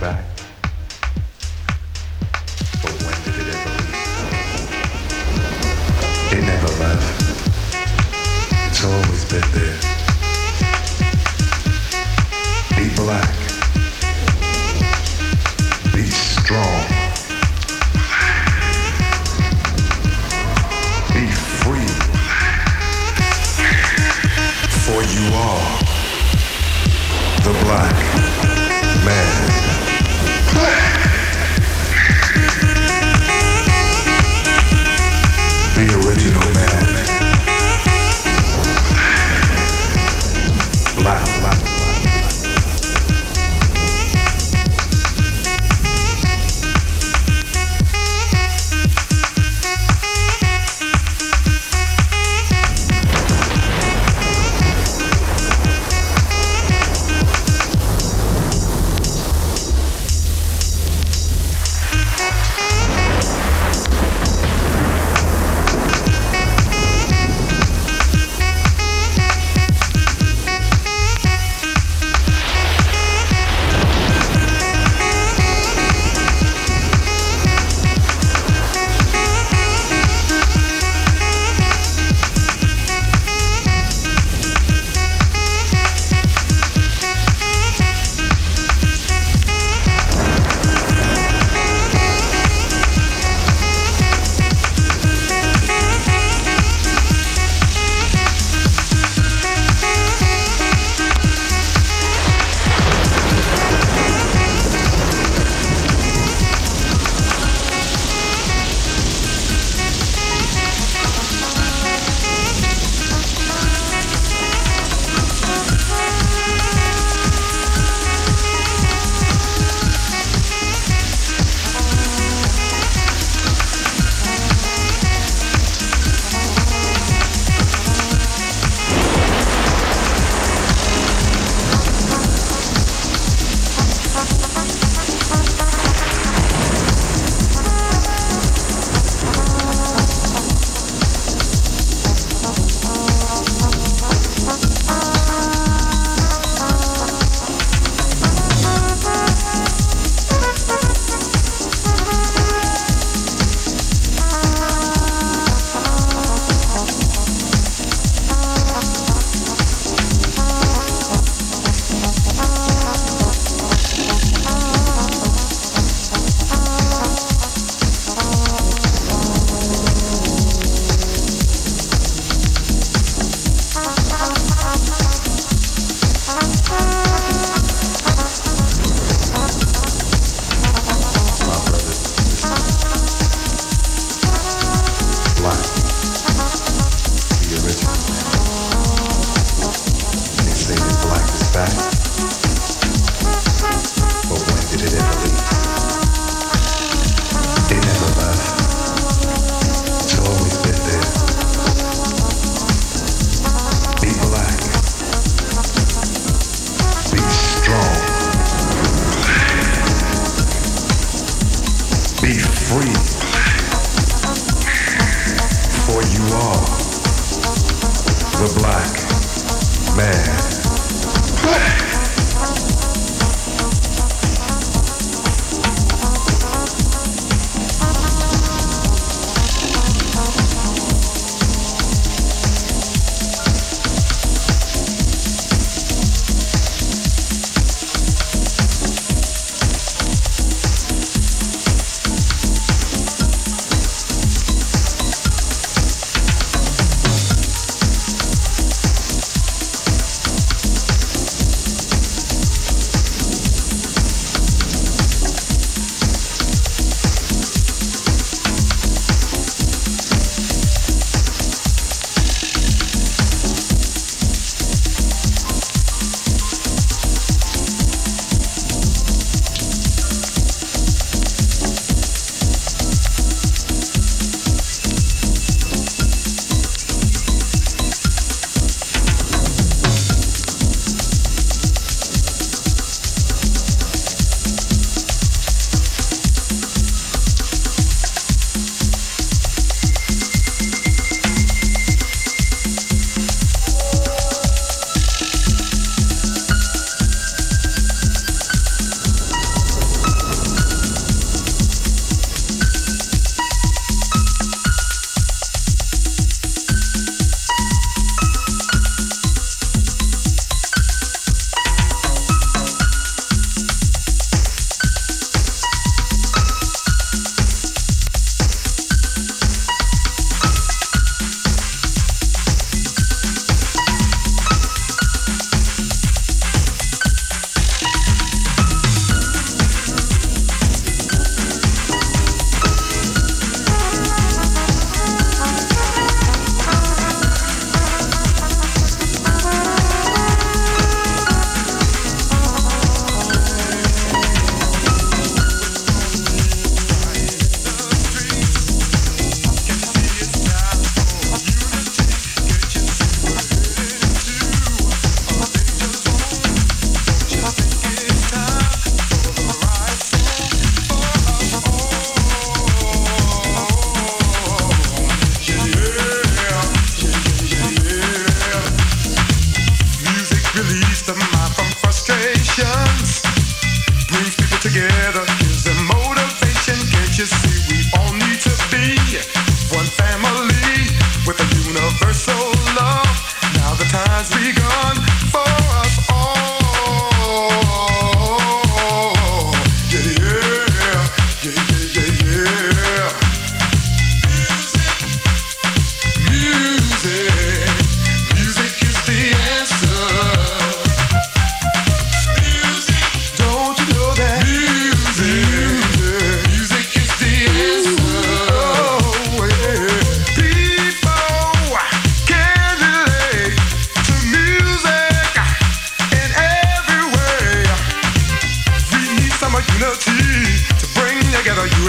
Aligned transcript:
back. 0.00 0.24
But 2.82 2.94
when 3.02 3.16
did 3.24 3.34
it 3.40 3.48
ever 3.54 3.70
leave? 3.82 4.08
It 6.32 6.42
never 6.46 6.72
left. 6.78 7.06
It's 8.68 8.84
always 8.84 9.24
been 9.24 9.50
there. 9.52 9.89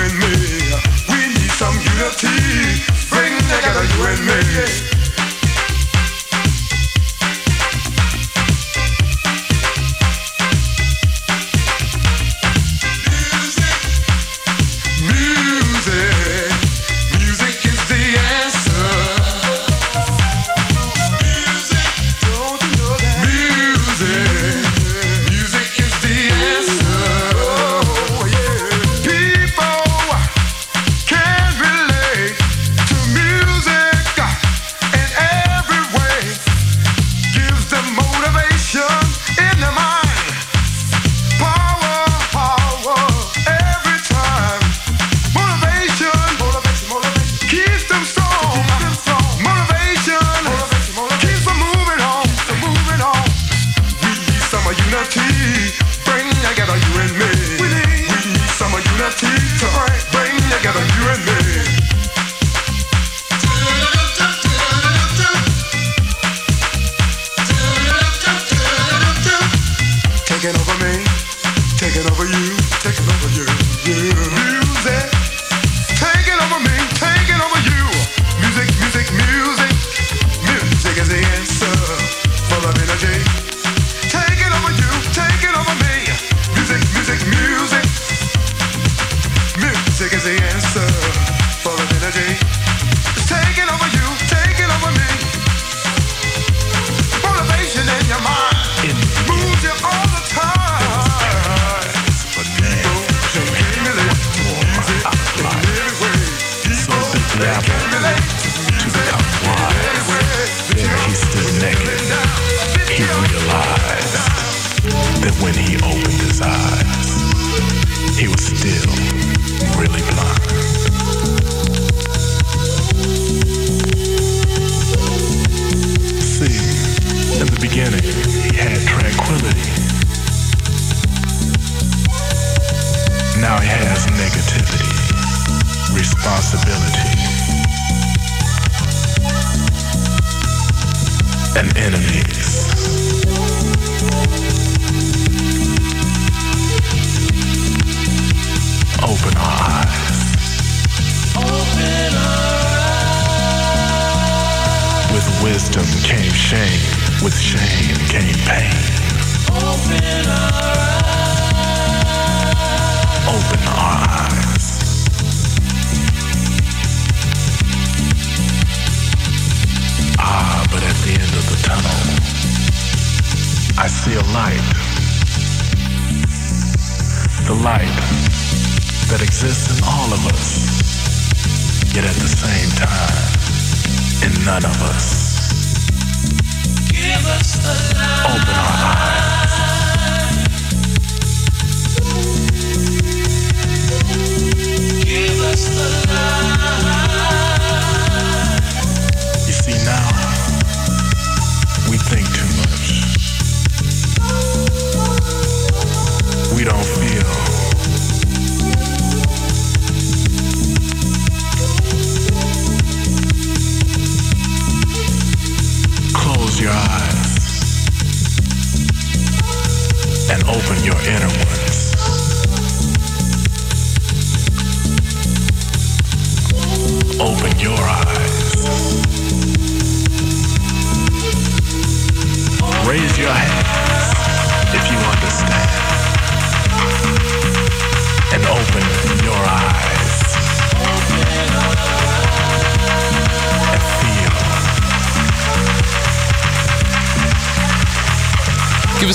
and 0.02 0.18
me. 0.20 0.34
We 1.10 1.20
need 1.34 1.52
some 1.62 1.76
unity. 1.76 2.82
Bring 3.10 3.38
together 3.50 3.86
you 3.86 4.02
and 4.06 4.22
me. 4.26 5.01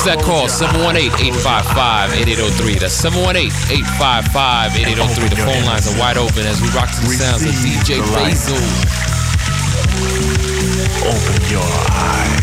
that 0.06 0.22
call, 0.22 0.46
718-855-8803. 0.46 2.78
That's 2.78 2.94
718-855-8803. 3.02 5.30
The 5.30 5.36
phone 5.42 5.64
lines 5.66 5.88
are 5.90 5.98
wide 5.98 6.16
open 6.16 6.46
as 6.46 6.62
we 6.62 6.68
rock 6.70 6.94
to 6.94 7.00
the 7.02 7.10
sounds 7.10 7.42
of 7.42 7.50
DJ 7.58 7.98
Basil. 8.14 8.54
Open 11.02 11.42
your 11.50 11.66
eyes. 11.90 12.38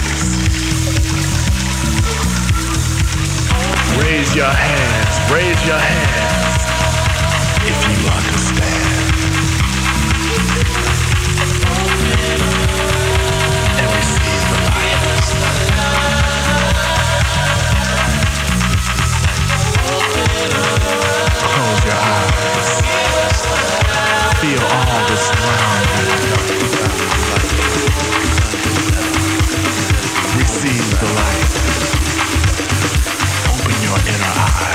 Raise 3.95 4.35
your 4.35 4.51
hands, 4.51 5.15
raise 5.31 5.63
your 5.65 5.79
hands 5.79 6.67
if 7.63 7.79
you 7.87 7.95
understand. 8.11 8.92
Close 20.43 21.85
your 21.85 21.95
eyes. 21.95 22.81
Feel 24.41 24.59
all. 24.59 24.93
Receive 30.37 30.99
the 30.99 31.07
light. 31.15 31.51
Open 33.53 33.77
your 33.83 33.99
inner 34.11 34.33
eyes. 34.35 34.72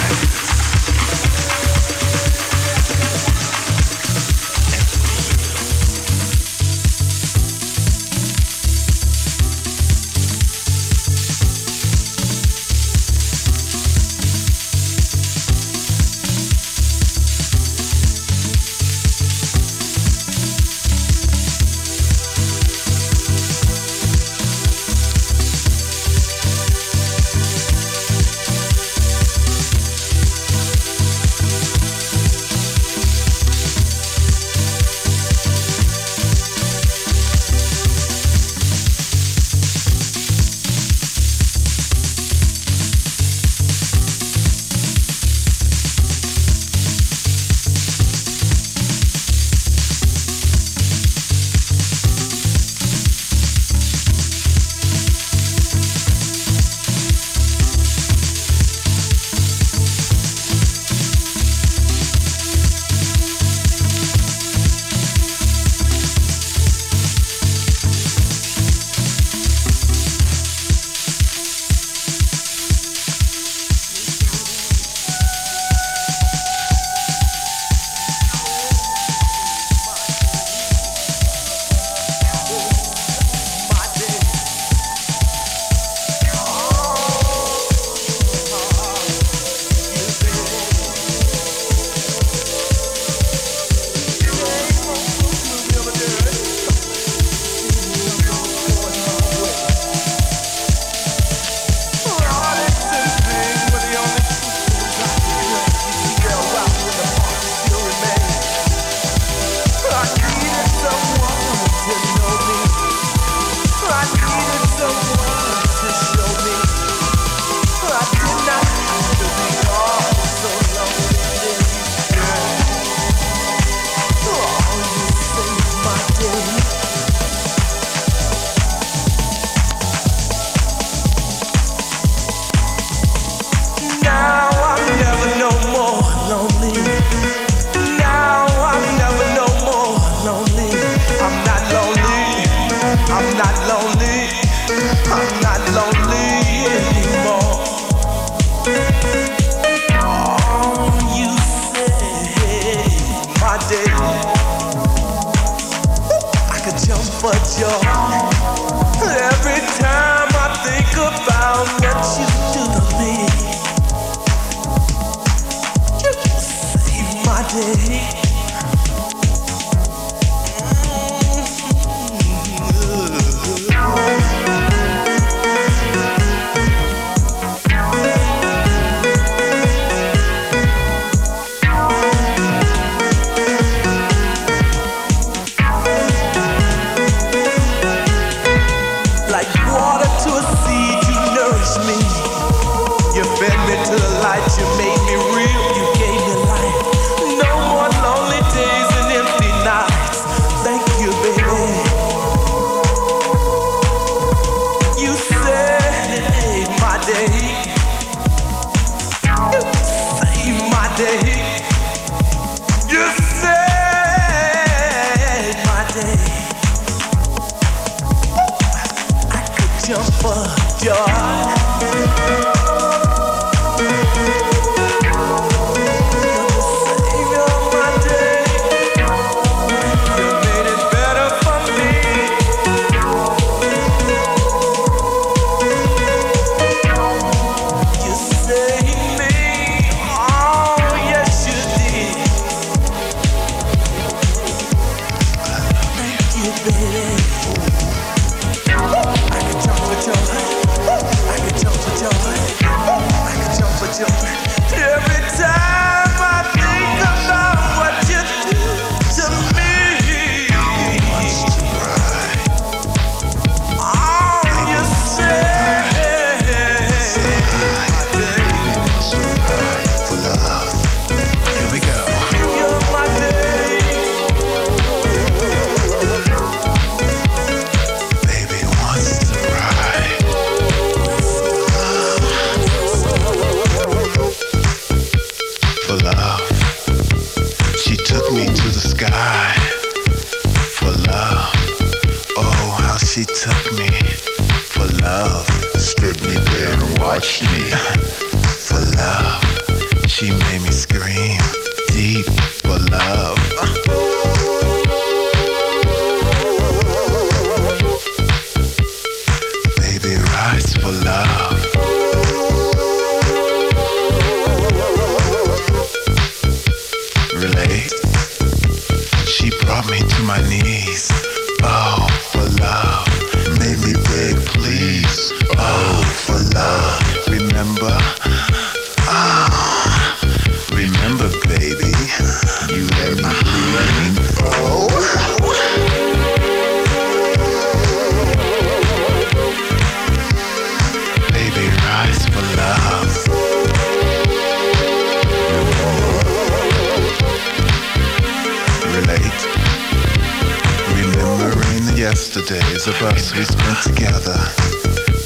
other. 354.18 354.38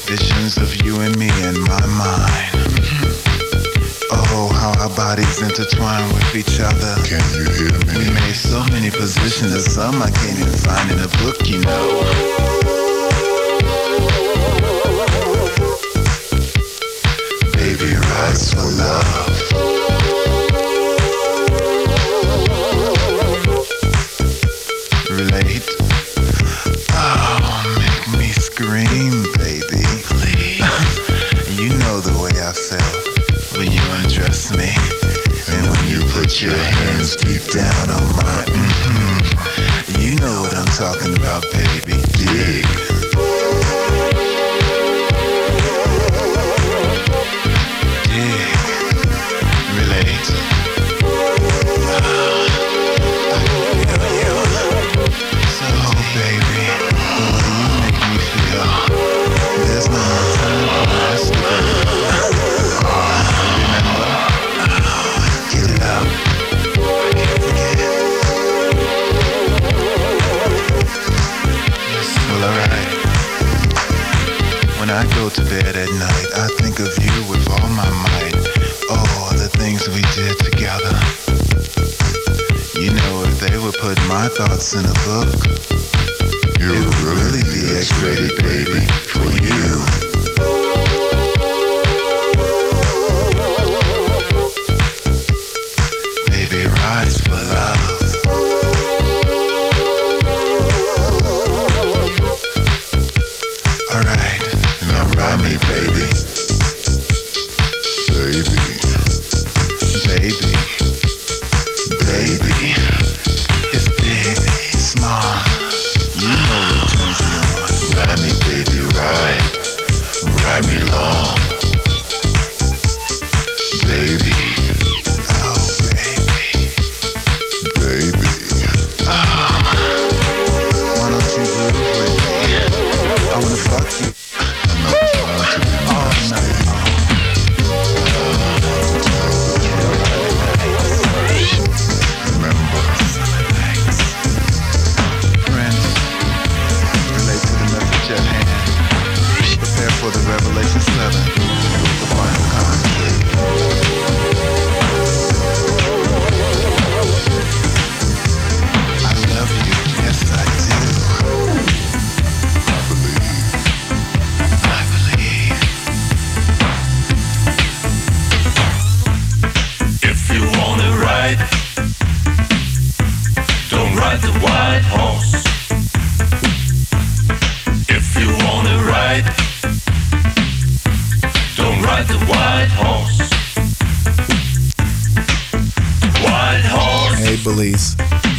Visions 0.06 0.56
of 0.58 0.84
you 0.84 1.00
and 1.00 1.16
me 1.18 1.28
in 1.48 1.60
my 1.62 1.86
mind. 1.86 2.50
Oh, 4.10 4.50
how 4.52 4.72
our 4.82 4.94
bodies 4.94 5.40
intertwine 5.40 6.12
with 6.12 6.34
each 6.34 6.60
other. 6.60 6.94
Can 7.08 7.22
you 7.32 7.44
hear 7.56 7.78
me? 7.86 8.08
We 8.08 8.14
made 8.14 8.34
so 8.34 8.64
many 8.70 8.90
positions, 8.90 9.72
some 9.72 10.02
I 10.02 10.10
can't 10.10 10.38
even 10.38 10.52
find 10.52 10.90
in 10.90 10.98
a 11.00 11.08
book, 11.22 11.48
you 11.48 11.60
know. 11.60 12.51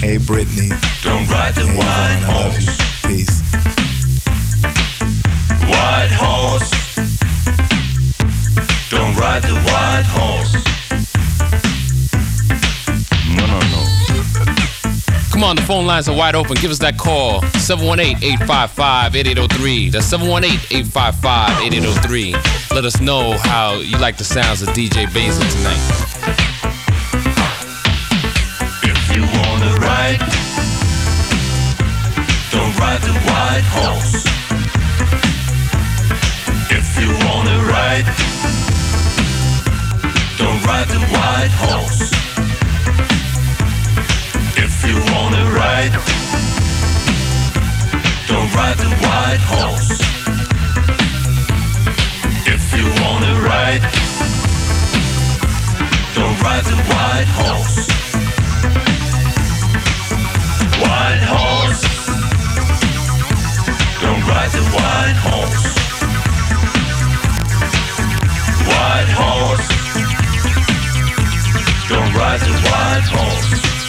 Hey, 0.04 0.18
Brittany. 0.18 0.70
Don't 1.02 1.26
ride 1.30 1.56
the 1.56 1.66
hey, 1.66 1.78
white 1.78 1.88
man, 1.88 2.24
horse. 2.24 2.66
Peace. 3.08 3.42
White 5.63 6.12
horse. 6.12 6.70
Don't 8.89 9.16
ride 9.16 9.44
the 9.44 9.56
white 9.63 10.06
horse. 10.06 10.54
No, 13.30 13.46
no, 13.48 13.60
no. 13.72 13.86
Come 15.32 15.46
on, 15.46 15.56
the 15.56 15.62
phone 15.62 15.86
lines 15.86 16.10
are 16.10 16.18
wide 16.18 16.36
open. 16.36 16.56
Give 16.56 16.72
us 16.72 16.80
that 16.80 16.98
call. 16.98 17.39
718-855-8803. 17.63 19.89
That's 19.89 20.12
718-855-8803. 20.12 22.76
Let 22.76 22.84
us 22.84 23.00
know 23.00 23.38
how 23.38 23.76
you 23.76 23.98
like 24.00 24.18
the 24.18 24.26
sounds 24.26 24.62
of 24.62 24.68
DJ 24.76 25.06
Basil 25.13 25.50
tonight. 25.50 26.53
ride, 30.04 30.20
don't 32.52 32.74
ride 32.80 33.02
the 33.10 33.16
white 33.30 33.68
horse. 33.78 34.13
If 36.78 36.88
you 37.00 37.10
wanna 37.26 37.58
ride, 37.76 38.08
don't 40.38 40.62
ride 40.70 40.89
the 40.96 41.04
white 41.16 41.54
horse. 41.63 42.02
If 44.66 44.74
you 44.88 44.96
wanna 45.13 45.44
ride, 45.62 45.94
don't 48.28 48.50
ride 48.60 48.78
the 48.86 48.92
white 49.06 49.44
horse. 49.54 49.89
If 52.54 52.63
you 52.78 52.86
wanna 53.02 53.34
ride, 53.52 53.84
don't 56.16 56.38
ride 56.42 56.66
the 56.72 56.78
white 56.92 57.30
horse. 57.39 58.03
White 60.84 61.24
horse. 61.34 61.84
Don't 64.02 64.24
ride 64.28 64.52
the 64.52 64.63
white 64.76 65.17
horse. 65.26 65.63
White 68.69 69.12
horse. 69.19 69.67
Don't 71.89 72.13
ride 72.13 72.41
the 72.41 72.54
white 72.69 73.08
horse. 73.15 73.83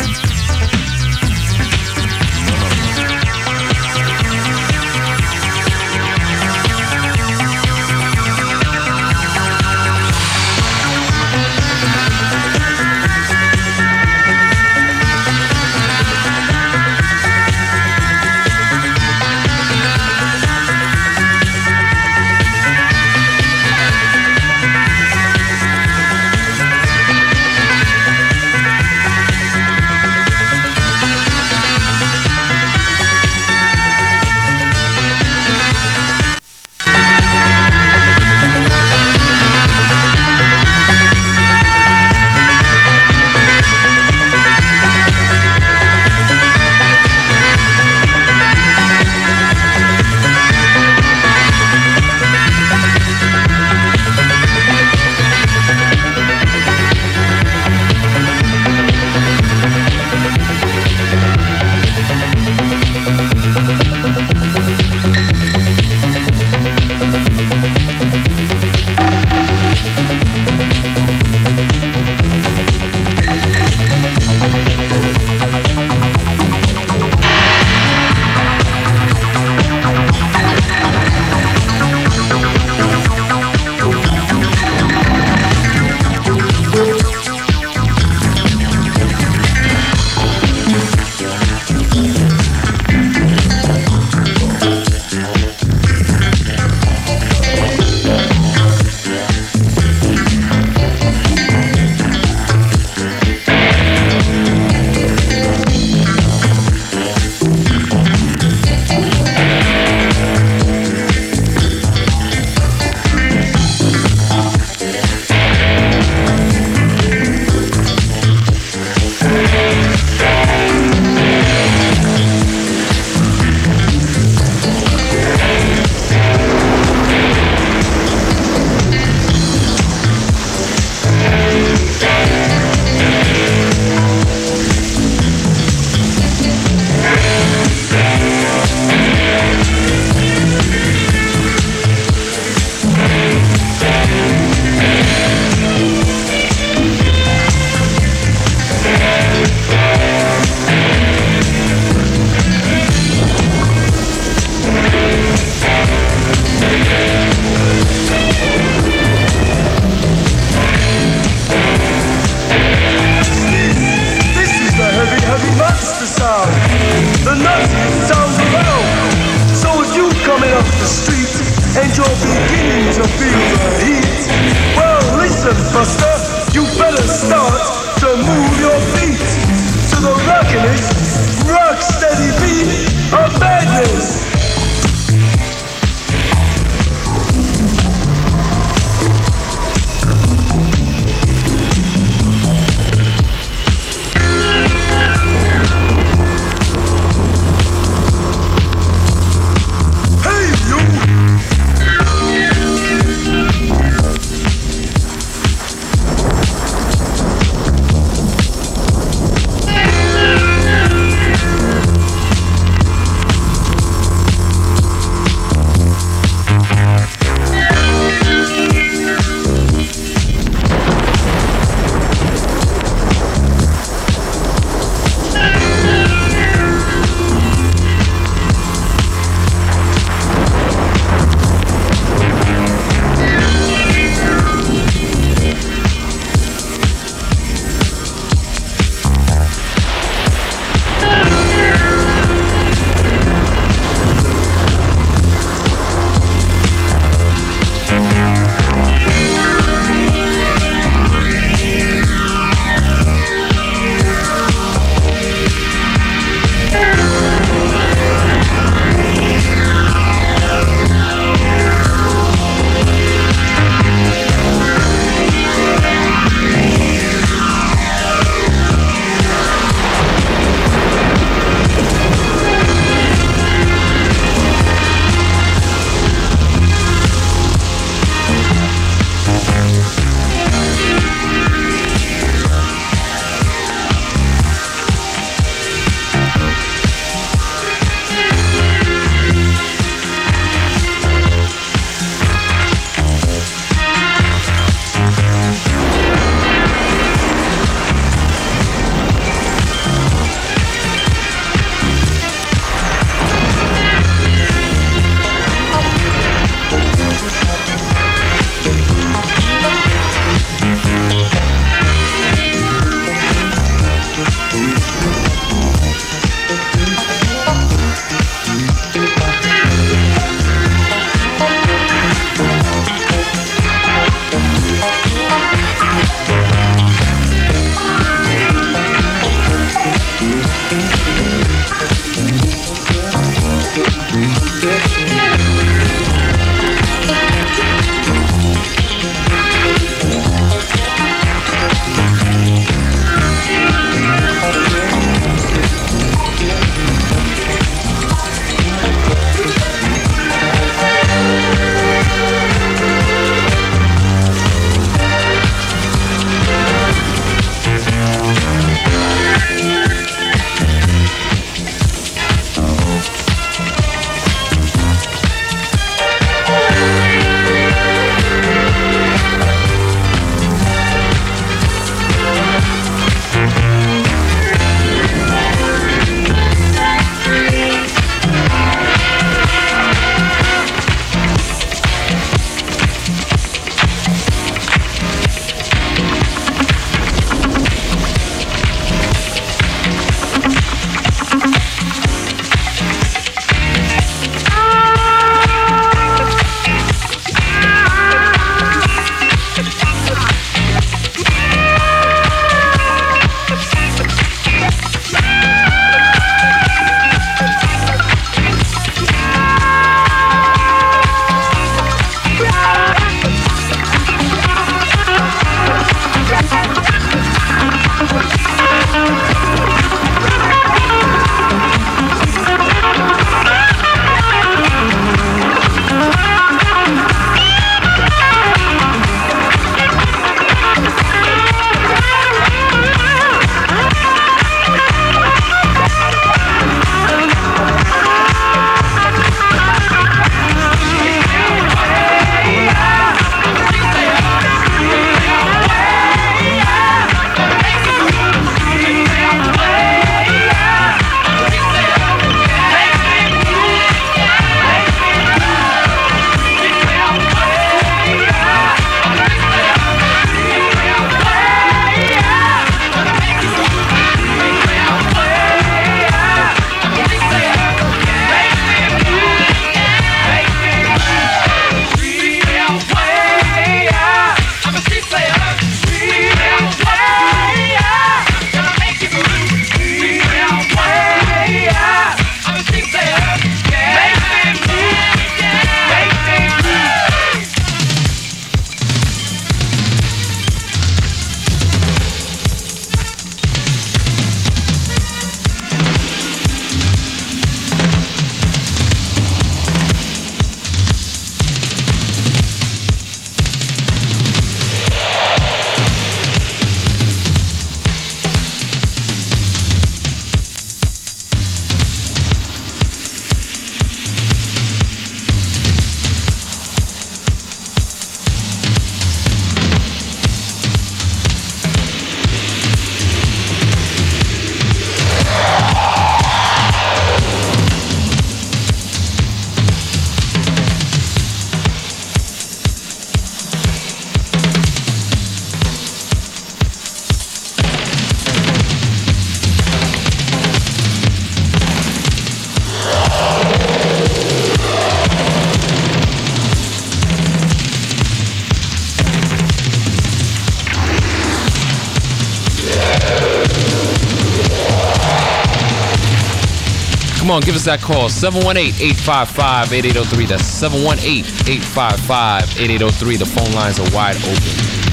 On, 557.35 557.43
give 557.43 557.55
us 557.55 557.65
that 557.65 557.81
call. 557.81 558.09
718-855-8803. 558.09 560.29
That's 560.29 560.45
718-855-8803. 560.45 563.19
The 563.19 563.27
phone 563.27 563.53
lines 563.53 563.81
are 563.81 563.91
wide 563.95 564.17
open. 564.17 564.84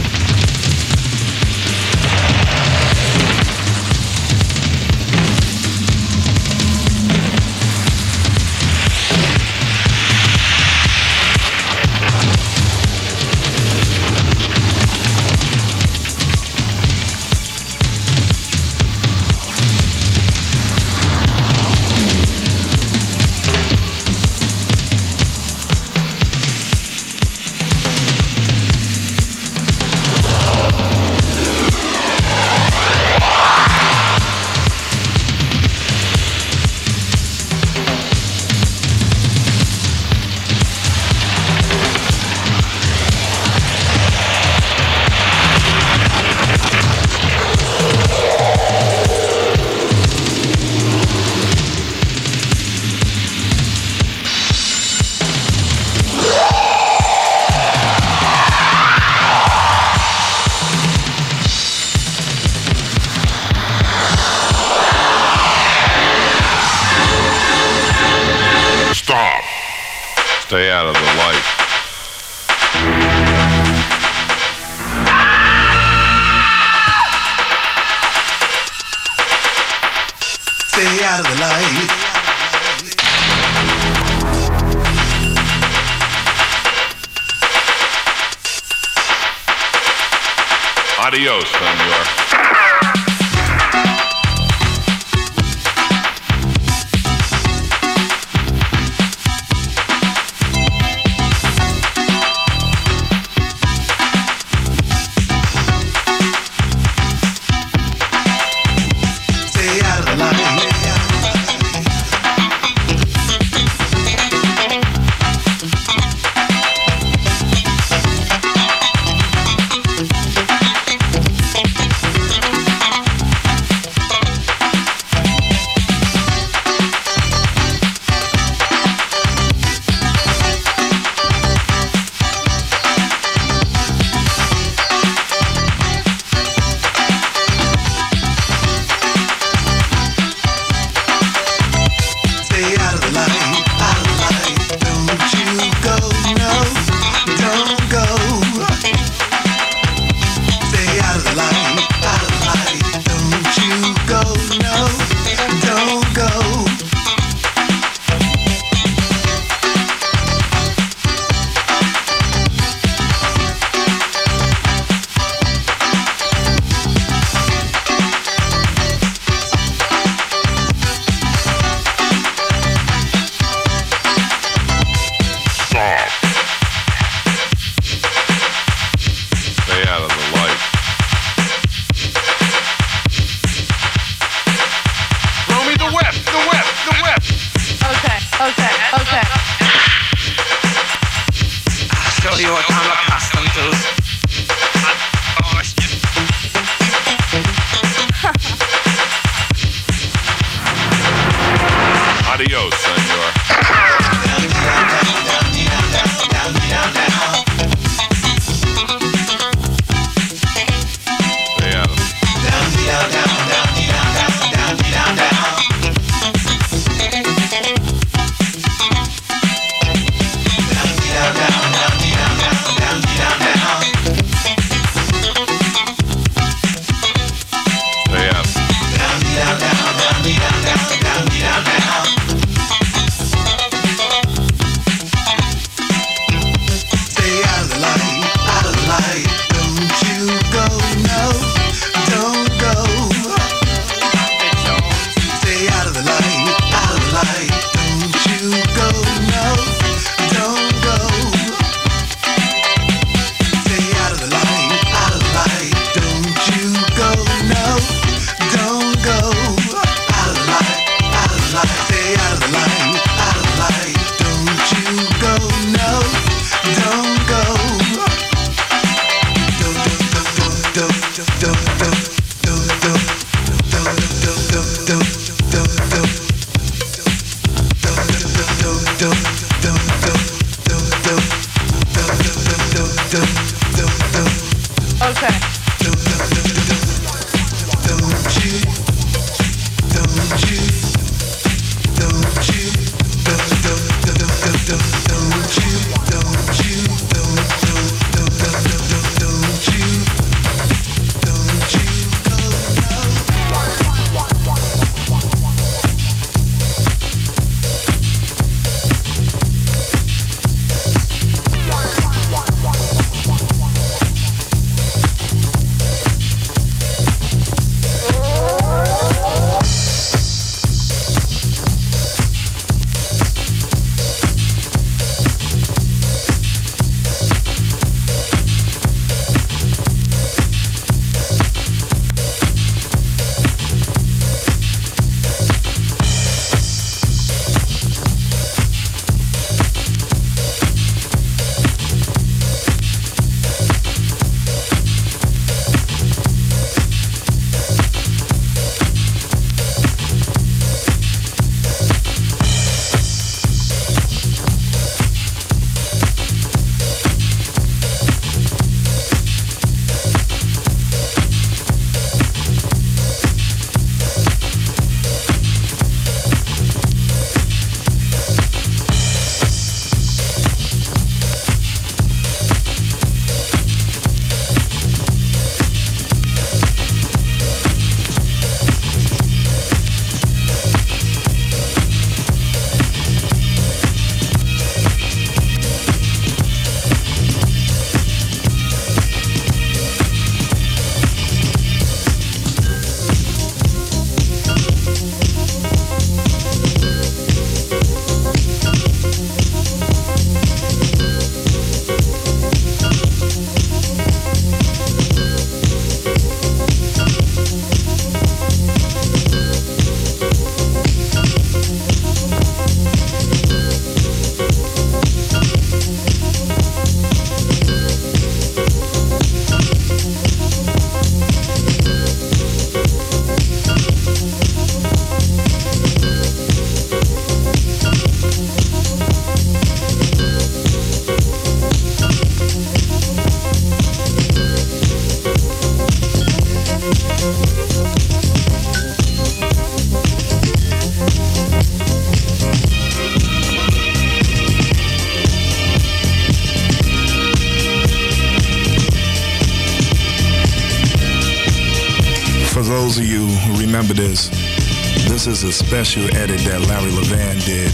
Special 455.83 456.15
edit 456.15 456.37
that 456.41 456.61
Larry 456.67 456.91
Levan 456.91 457.43
did 457.43 457.73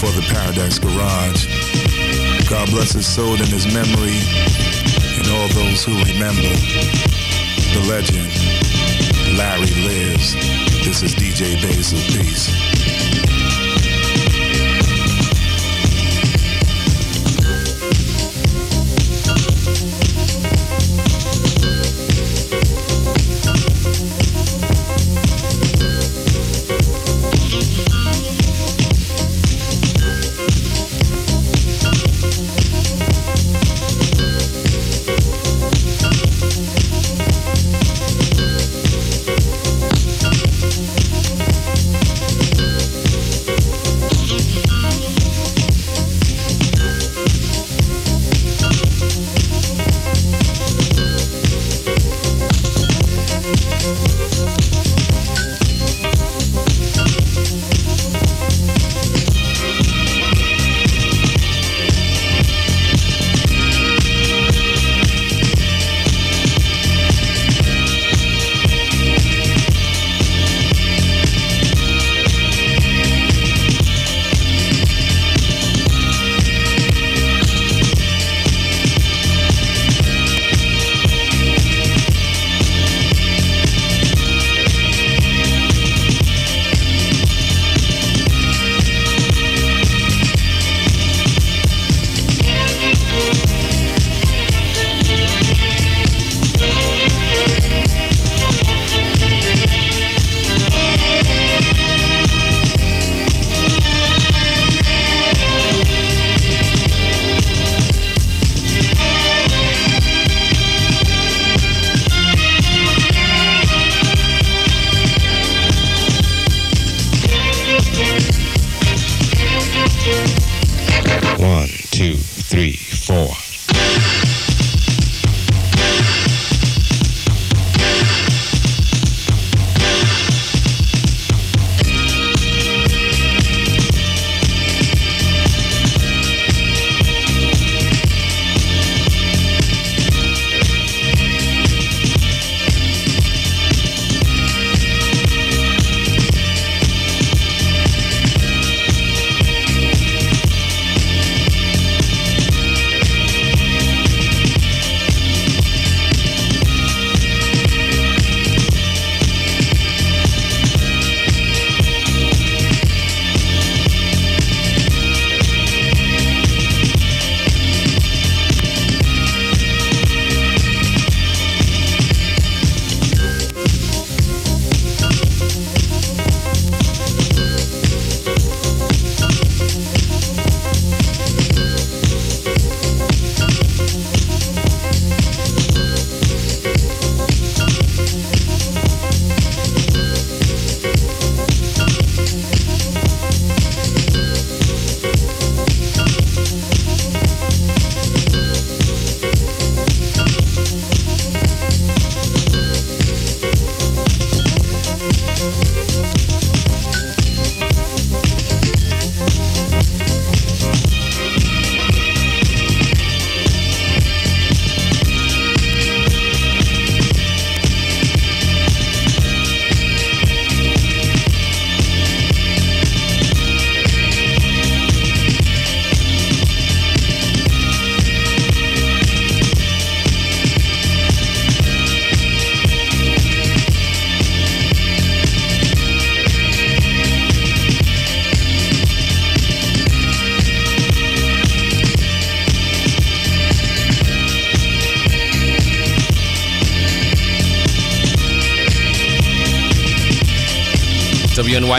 for 0.00 0.08
the 0.16 0.24
Paradise 0.32 0.78
Garage. 0.78 1.44
God 2.48 2.70
bless 2.70 2.92
his 2.92 3.06
soul 3.06 3.34
and 3.34 3.48
his 3.48 3.66
memory, 3.66 4.16
and 5.18 5.28
all 5.28 5.48
those 5.52 5.84
who 5.84 5.92
remember 6.08 6.40
the 7.74 7.84
legend. 7.86 8.32
Larry 9.36 9.68
lives. 9.84 10.32
This 10.86 11.02
is 11.02 11.14
DJ 11.14 11.60
Basil. 11.60 11.98
Peace. 12.16 12.73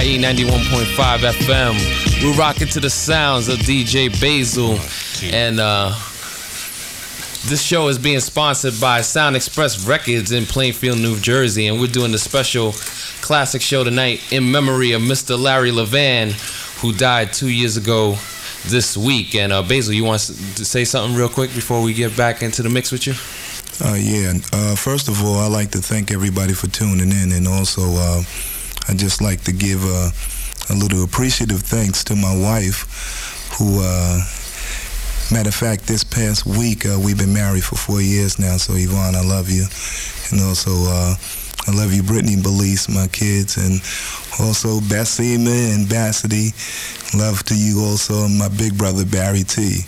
WNYE 0.05 0.19
91.5 0.19 1.31
FM. 1.31 2.23
We're 2.23 2.37
rocking 2.37 2.67
to 2.67 2.79
the 2.79 2.91
sounds 2.91 3.47
of 3.47 3.57
DJ 3.57 4.09
Basil. 4.21 4.77
And 5.35 5.59
uh, 5.59 5.95
this 7.49 7.63
show 7.63 7.87
is 7.87 7.97
being 7.97 8.19
sponsored 8.19 8.79
by 8.79 9.01
Sound 9.01 9.35
Express 9.35 9.87
Records 9.87 10.31
in 10.31 10.45
Plainfield, 10.45 10.99
New 10.99 11.19
Jersey. 11.19 11.65
And 11.65 11.79
we're 11.79 11.91
doing 11.91 12.13
a 12.13 12.19
special 12.19 12.73
classic 13.21 13.63
show 13.63 13.83
tonight 13.83 14.21
in 14.31 14.51
memory 14.51 14.91
of 14.91 15.01
Mr. 15.01 15.41
Larry 15.41 15.71
Levan, 15.71 16.33
who 16.81 16.93
died 16.93 17.33
two 17.33 17.49
years 17.49 17.75
ago 17.75 18.11
this 18.67 18.95
week. 18.95 19.33
And 19.33 19.51
uh, 19.51 19.63
Basil, 19.63 19.95
you 19.95 20.03
want 20.03 20.21
to 20.21 20.65
say 20.65 20.85
something 20.85 21.17
real 21.17 21.29
quick 21.29 21.51
before 21.55 21.81
we 21.81 21.95
get 21.95 22.15
back 22.15 22.43
into 22.43 22.61
the 22.61 22.69
mix 22.69 22.91
with 22.91 23.07
you? 23.07 23.13
Uh, 23.83 23.95
yeah. 23.95 24.33
Uh, 24.53 24.75
first 24.75 25.07
of 25.07 25.25
all, 25.25 25.37
I'd 25.39 25.51
like 25.51 25.71
to 25.71 25.79
thank 25.79 26.11
everybody 26.11 26.53
for 26.53 26.67
tuning 26.67 27.11
in, 27.11 27.31
and 27.31 27.47
also 27.47 27.81
I'd 28.87 28.97
just 28.97 29.21
like 29.21 29.41
to 29.41 29.51
give 29.51 29.83
a, 29.83 30.11
a 30.69 30.75
little 30.75 31.03
appreciative 31.03 31.61
thanks 31.61 32.03
to 32.05 32.15
my 32.15 32.35
wife, 32.35 33.53
who, 33.57 33.79
uh, 33.81 34.21
matter 35.33 35.49
of 35.49 35.55
fact, 35.55 35.87
this 35.87 36.03
past 36.03 36.45
week 36.45 36.85
uh, 36.85 36.99
we've 37.03 37.17
been 37.17 37.33
married 37.33 37.63
for 37.63 37.75
four 37.75 38.01
years 38.01 38.37
now. 38.37 38.57
So 38.57 38.73
Yvonne, 38.75 39.15
I 39.15 39.21
love 39.21 39.49
you, 39.49 39.65
and 40.31 40.41
also 40.47 40.71
uh, 40.85 41.15
I 41.67 41.71
love 41.71 41.93
you, 41.93 42.03
Brittany 42.03 42.35
Belize, 42.41 42.87
my 42.89 43.07
kids, 43.07 43.57
and 43.57 43.81
also 44.39 44.79
Bassima 44.85 45.73
and 45.73 45.87
Bassity. 45.87 46.53
Love 47.17 47.43
to 47.43 47.55
you 47.57 47.81
also, 47.81 48.27
my 48.27 48.49
big 48.49 48.77
brother 48.77 49.05
Barry 49.05 49.43
T. 49.43 49.81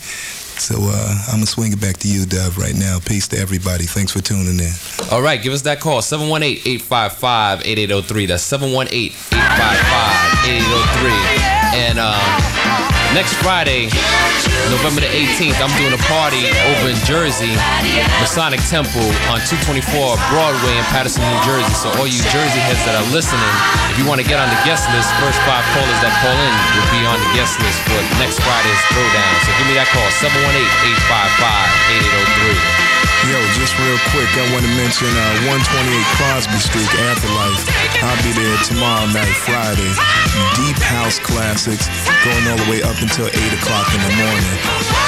So 0.60 0.76
uh, 0.80 1.16
I'm 1.28 1.36
gonna 1.36 1.46
swing 1.46 1.72
it 1.74 1.80
back 1.80 1.98
to 1.98 2.08
you, 2.08 2.26
Dove, 2.26 2.58
right 2.58 2.74
now. 2.76 2.98
Peace 3.06 3.28
to 3.30 3.38
everybody. 3.38 3.86
Thanks 3.86 4.12
for 4.12 4.20
tuning 4.22 4.60
in. 4.60 4.72
All 5.12 5.22
right, 5.22 5.40
give 5.42 5.54
us 5.54 5.62
that 5.64 5.80
call 5.80 6.02
718-855-8803. 6.02 8.28
That's 8.28 8.44
718-855-8803. 8.52 11.14
And 11.78 12.00
uh, 12.02 12.18
next 13.18 13.34
Friday, 13.42 13.90
November 14.70 15.02
the 15.02 15.10
18th, 15.10 15.58
I'm 15.58 15.74
doing 15.82 15.90
a 15.90 15.98
party 16.06 16.54
over 16.70 16.94
in 16.94 17.00
Jersey, 17.02 17.58
Masonic 18.22 18.62
Temple 18.70 19.10
on 19.34 19.42
224 19.42 19.90
Broadway 20.30 20.78
in 20.78 20.86
Paterson, 20.94 21.26
New 21.26 21.42
Jersey. 21.42 21.74
So 21.74 21.90
all 21.98 22.06
you 22.06 22.22
Jersey 22.30 22.62
heads 22.62 22.78
that 22.86 22.94
are 22.94 23.10
listening, 23.10 23.42
if 23.90 23.98
you 23.98 24.06
want 24.06 24.22
to 24.22 24.28
get 24.30 24.38
on 24.38 24.54
the 24.54 24.62
guest 24.70 24.86
list, 24.94 25.10
first 25.18 25.42
five 25.50 25.66
callers 25.74 25.98
that 26.06 26.14
call 26.22 26.38
in 26.38 26.54
will 26.78 26.86
be 26.94 27.02
on 27.10 27.18
the 27.18 27.30
guest 27.34 27.58
list 27.58 27.82
for 27.90 27.98
next 28.22 28.38
Friday's 28.38 28.82
throwdown. 28.94 29.34
So 29.42 29.50
give 29.58 29.66
me 29.66 29.74
that 29.82 29.90
call 29.90 30.06
718-855-8803. 30.22 32.97
Yo, 33.28 33.36
just 33.60 33.76
real 33.76 34.00
quick, 34.16 34.32
I 34.40 34.48
want 34.56 34.64
to 34.64 34.72
mention 34.80 35.12
uh, 35.12 35.52
128 35.52 35.60
Crosby 36.16 36.60
Street, 36.64 36.88
Afterlife. 37.12 37.60
I'll 38.00 38.16
be 38.24 38.32
there 38.32 38.56
tomorrow 38.64 39.04
night, 39.12 39.36
Friday. 39.44 39.92
Deep 40.56 40.80
house 40.80 41.20
classics, 41.20 41.92
going 42.24 42.48
all 42.48 42.56
the 42.56 42.70
way 42.72 42.80
up 42.88 42.96
until 43.04 43.28
8 43.28 43.36
o'clock 43.36 43.92
in 43.92 44.00
the 44.00 44.14
morning. 44.16 44.56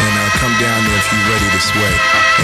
And 0.03 0.13
uh, 0.19 0.35
come 0.35 0.51
down 0.59 0.83
there 0.83 0.99
if 0.99 1.07
you're 1.15 1.31
ready 1.31 1.47
to 1.47 1.61
sweat. 1.63 1.99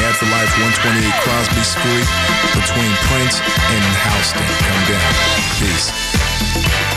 Afterlife, 0.07 0.55
128 0.63 1.11
Crosby 1.27 1.63
Street, 1.67 2.07
between 2.55 2.91
Prince 3.11 3.43
and 3.43 3.83
Houston. 3.99 4.47
Come 4.47 4.83
down. 4.87 5.11
Peace. 5.59 6.94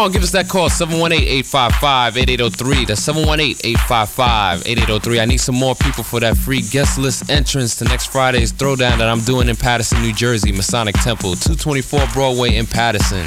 On, 0.00 0.12
give 0.12 0.22
us 0.22 0.30
that 0.32 0.48
call 0.48 0.68
718-855-8803. 0.68 2.86
That's 2.86 3.00
718-855-8803. 3.06 5.20
I 5.20 5.26
need 5.26 5.38
some 5.38 5.54
more 5.54 5.74
people 5.74 6.04
for 6.04 6.20
that 6.20 6.36
free 6.36 6.60
guest 6.62 6.98
list 6.98 7.30
entrance 7.30 7.76
to 7.76 7.84
next 7.84 8.06
Friday's 8.06 8.52
throwdown 8.52 8.98
that 8.98 9.08
I'm 9.08 9.20
doing 9.20 9.48
in 9.48 9.56
Paterson, 9.56 10.02
New 10.02 10.12
Jersey, 10.12 10.52
Masonic 10.52 10.94
Temple, 10.96 11.34
224 11.34 12.06
Broadway 12.12 12.56
in 12.56 12.66
Paterson. 12.66 13.26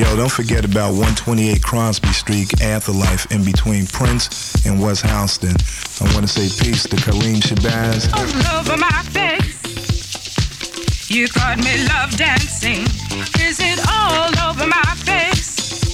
Yo, 0.00 0.16
don't 0.16 0.32
forget 0.32 0.64
about 0.64 0.92
128 0.92 1.62
Crosby 1.62 2.08
Street, 2.08 2.62
Afterlife, 2.62 3.30
in 3.30 3.44
between 3.44 3.86
Prince 3.86 4.64
and 4.64 4.80
West 4.80 5.04
Houston. 5.04 5.54
I 6.00 6.14
want 6.14 6.26
to 6.26 6.32
say 6.32 6.48
peace 6.64 6.84
to 6.84 6.96
Kareem 6.96 7.36
Shabazz. 7.36 8.08
Oh, 8.14 8.24
all 8.24 8.60
over 8.60 8.78
my 8.78 9.02
face. 9.12 9.44
You 11.10 11.28
caught 11.28 11.58
me 11.58 11.86
love 11.86 12.16
dancing. 12.16 12.86
Is 13.44 13.60
it 13.60 13.78
all 13.92 14.32
over 14.48 14.66
my 14.66 14.94
face? 15.04 15.84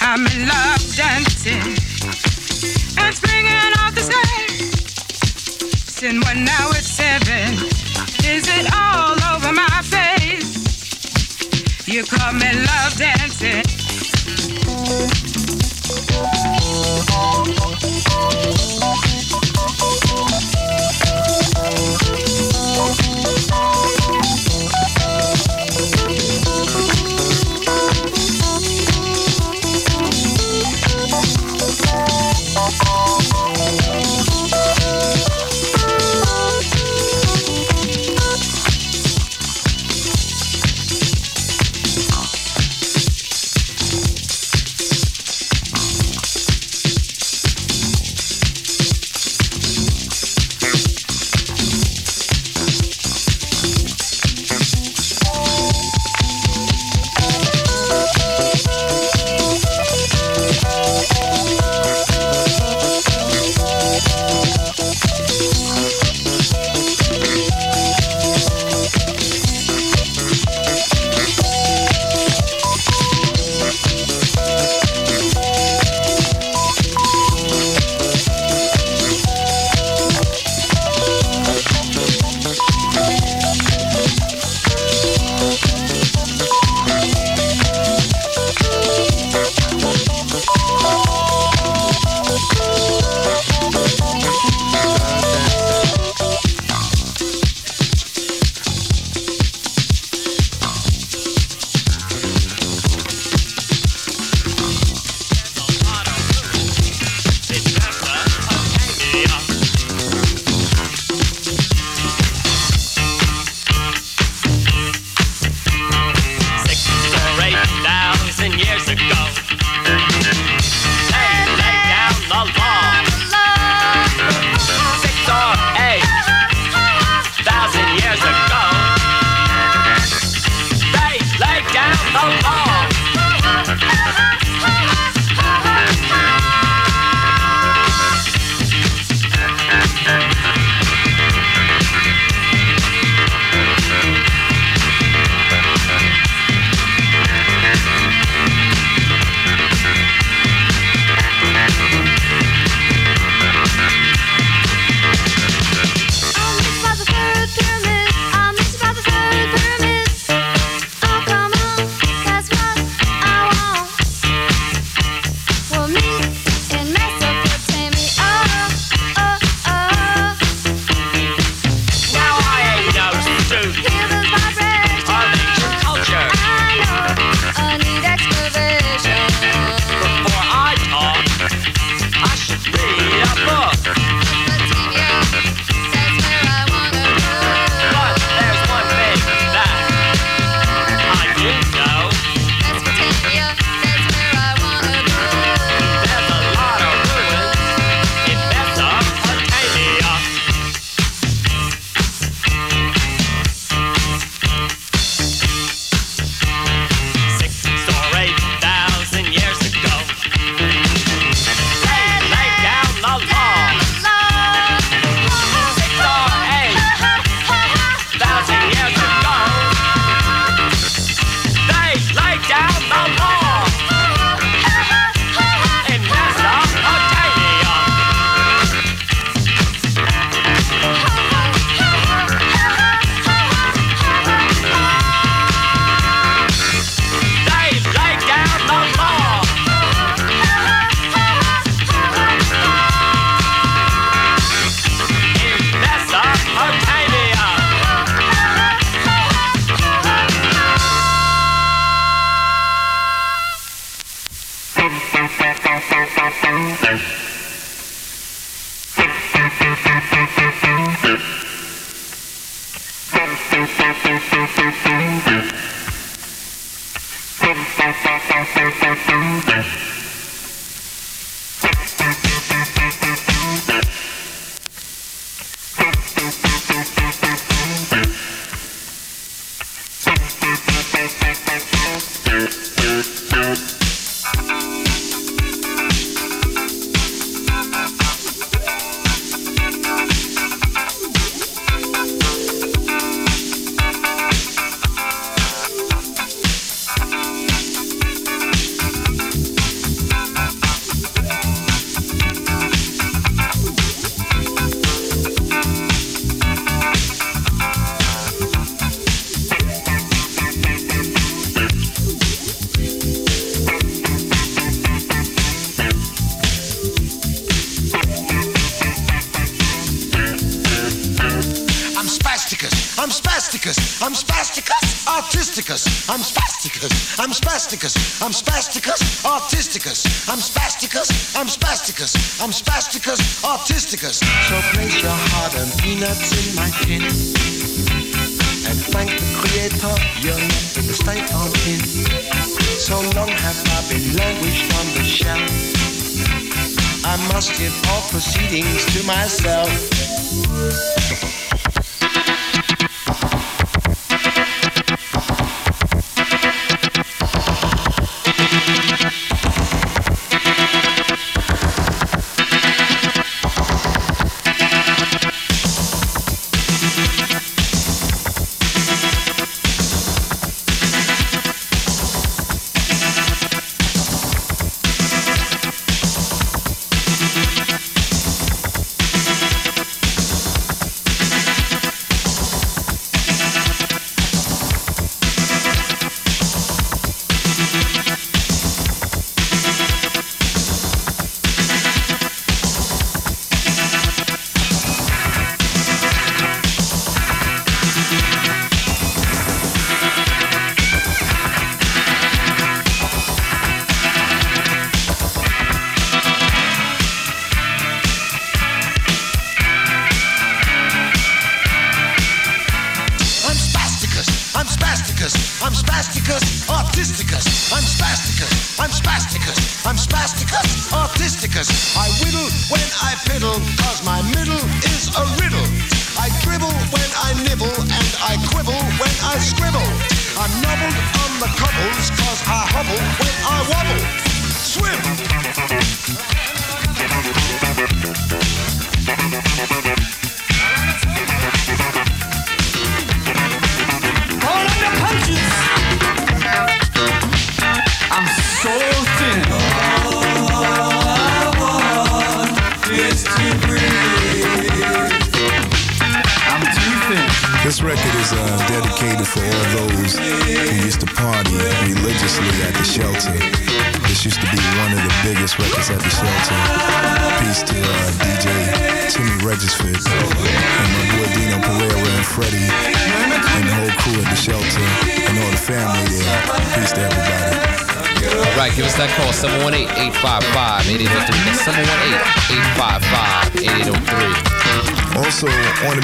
I'm 0.00 0.26
in 0.28 0.48
love 0.48 0.80
dancing. 0.96 1.76
And 2.96 3.14
springing 3.14 3.72
off 3.76 3.94
the 3.94 4.08
stage. 4.08 4.72
Sin 5.84 6.22
one 6.22 6.46
now 6.46 6.70
it's 6.70 6.88
seven. 6.88 7.58
Is 8.24 8.48
it 8.48 8.72
all 8.72 9.22
over 9.34 9.52
my 9.52 9.82
face? 9.82 10.65
You 11.86 12.02
caught 12.02 12.34
me 12.34 12.52
love 12.52 12.96
dancing. 12.96 13.62
Thank 18.28 18.80
you. 18.80 18.85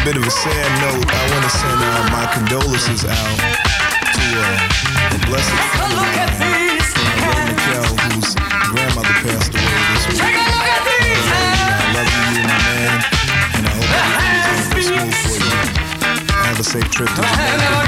bit 0.05 0.17
of 0.17 0.27
a 0.27 0.31
sad 0.31 0.67
note, 0.83 1.07
I 1.07 1.31
want 1.31 1.45
to 1.45 1.51
send 1.51 1.79
uh, 1.79 2.11
my 2.11 2.27
condolences 2.35 3.05
out 3.05 3.39
to 3.39 4.25
uh, 4.35 4.59
the 5.15 5.19
blessed 5.27 5.55
family, 5.79 6.11
uh, 6.19 6.43
Ray 6.43 7.39
McKell, 7.47 7.87
whose 8.11 8.35
grandmother 8.67 9.15
passed 9.23 9.55
away 9.55 9.79
this 9.95 10.03
week. 10.09 10.19
Take 10.19 10.35
a 10.35 10.47
look 10.51 10.67
at 10.75 10.83
these 10.91 11.27
uh, 11.31 11.39
you 11.39 11.71
I 11.71 11.95
love 11.95 12.11
you, 12.11 12.43
my 12.43 12.59
man, 12.67 12.99
and 13.55 13.63
I 13.63 13.71
hope 13.79 13.91
everything's 13.95 14.43
going 14.43 14.59
to 14.59 14.75
be 14.75 14.83
smooth 14.83 15.15
for 15.23 15.39
you. 15.39 15.55
Have 16.51 16.59
a 16.59 16.65
safe 16.65 16.91
trip 16.91 17.09
to 17.09 17.23
Jamaica. 17.23 17.82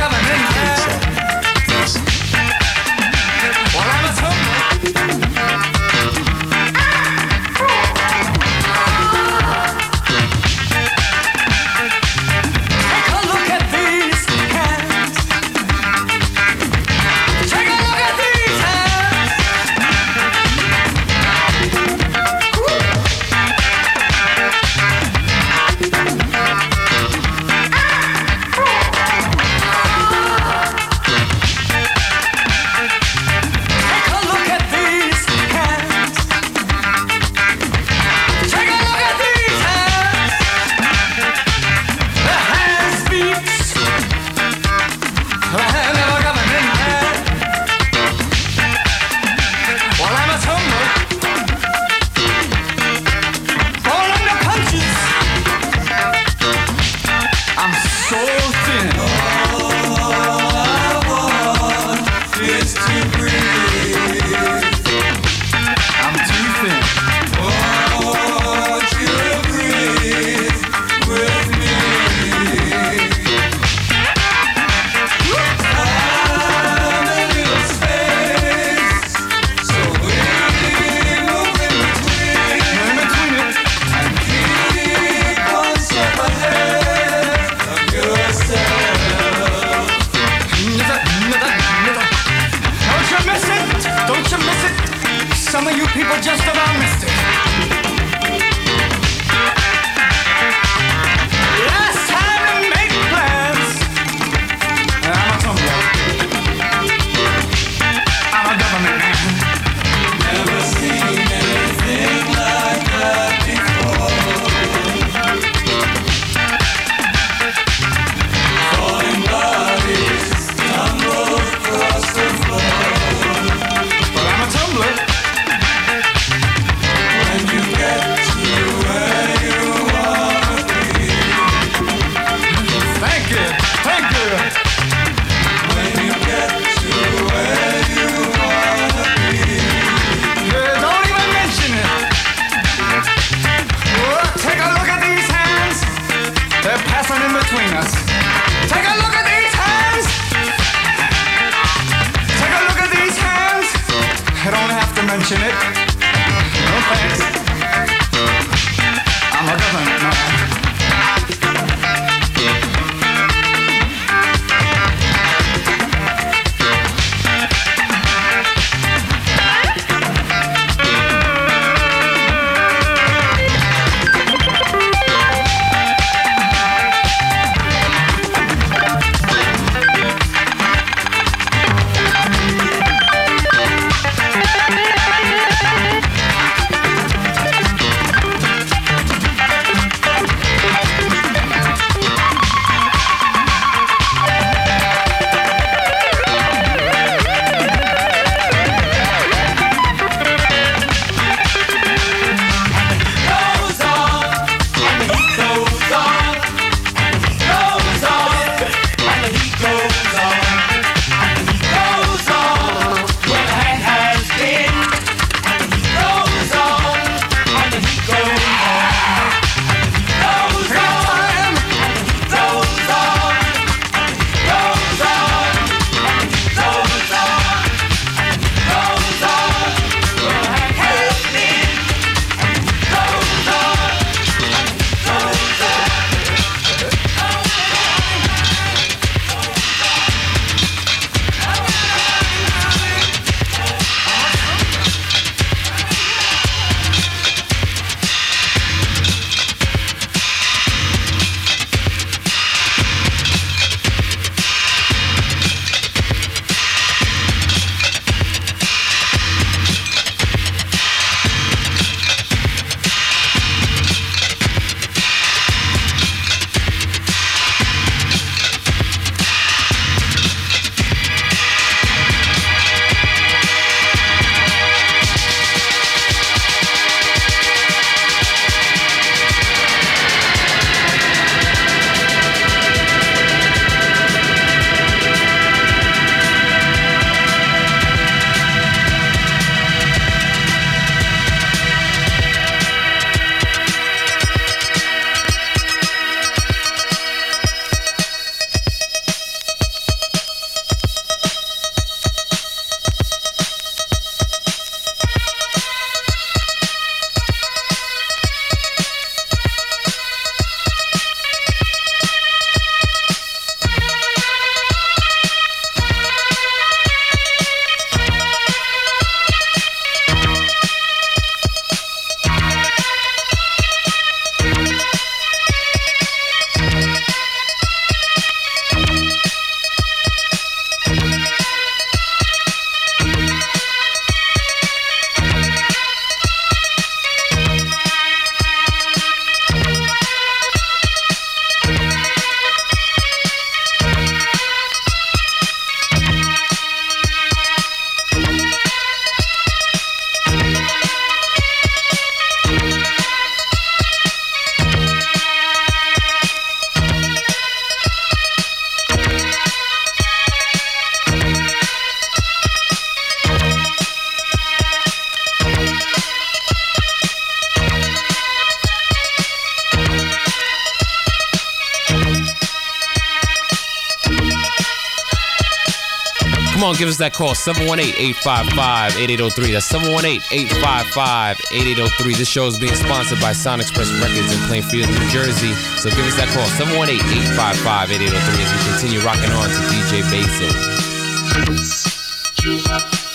Give 376.75 376.89
us 376.89 376.97
that 376.99 377.13
call 377.13 377.35
718-855-8803. 377.35 379.53
That's 379.53 379.69
718-855-8803. 379.71 382.17
This 382.17 382.29
show 382.29 382.47
is 382.47 382.57
being 382.59 382.75
sponsored 382.75 383.21
by 383.21 383.33
Sound 383.33 383.61
Express 383.61 383.91
Records 384.01 384.33
in 384.33 384.39
Plainfield, 384.49 384.89
New 384.89 385.09
Jersey. 385.11 385.53
So 385.79 385.91
give 385.91 386.07
us 386.07 386.15
that 386.17 386.29
call 386.33 386.47
718-855-8803 386.57 388.17
as 388.17 388.51
we 388.51 388.59
continue 388.73 389.01
rocking 389.05 389.33
on 389.33 389.51
to 389.51 389.61
DJ 389.71 390.03
Basil. 390.11 390.49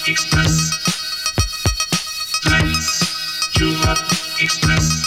Express. 0.07 0.77
Express. 4.41 4.98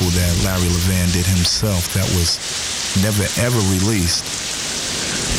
Vocal 0.00 0.12
that 0.16 0.32
Larry 0.44 0.68
Levan 0.68 1.12
did 1.12 1.26
himself 1.26 1.92
that 1.94 2.08
was 2.16 2.40
never 3.04 3.24
ever 3.44 3.60
released. 3.68 4.24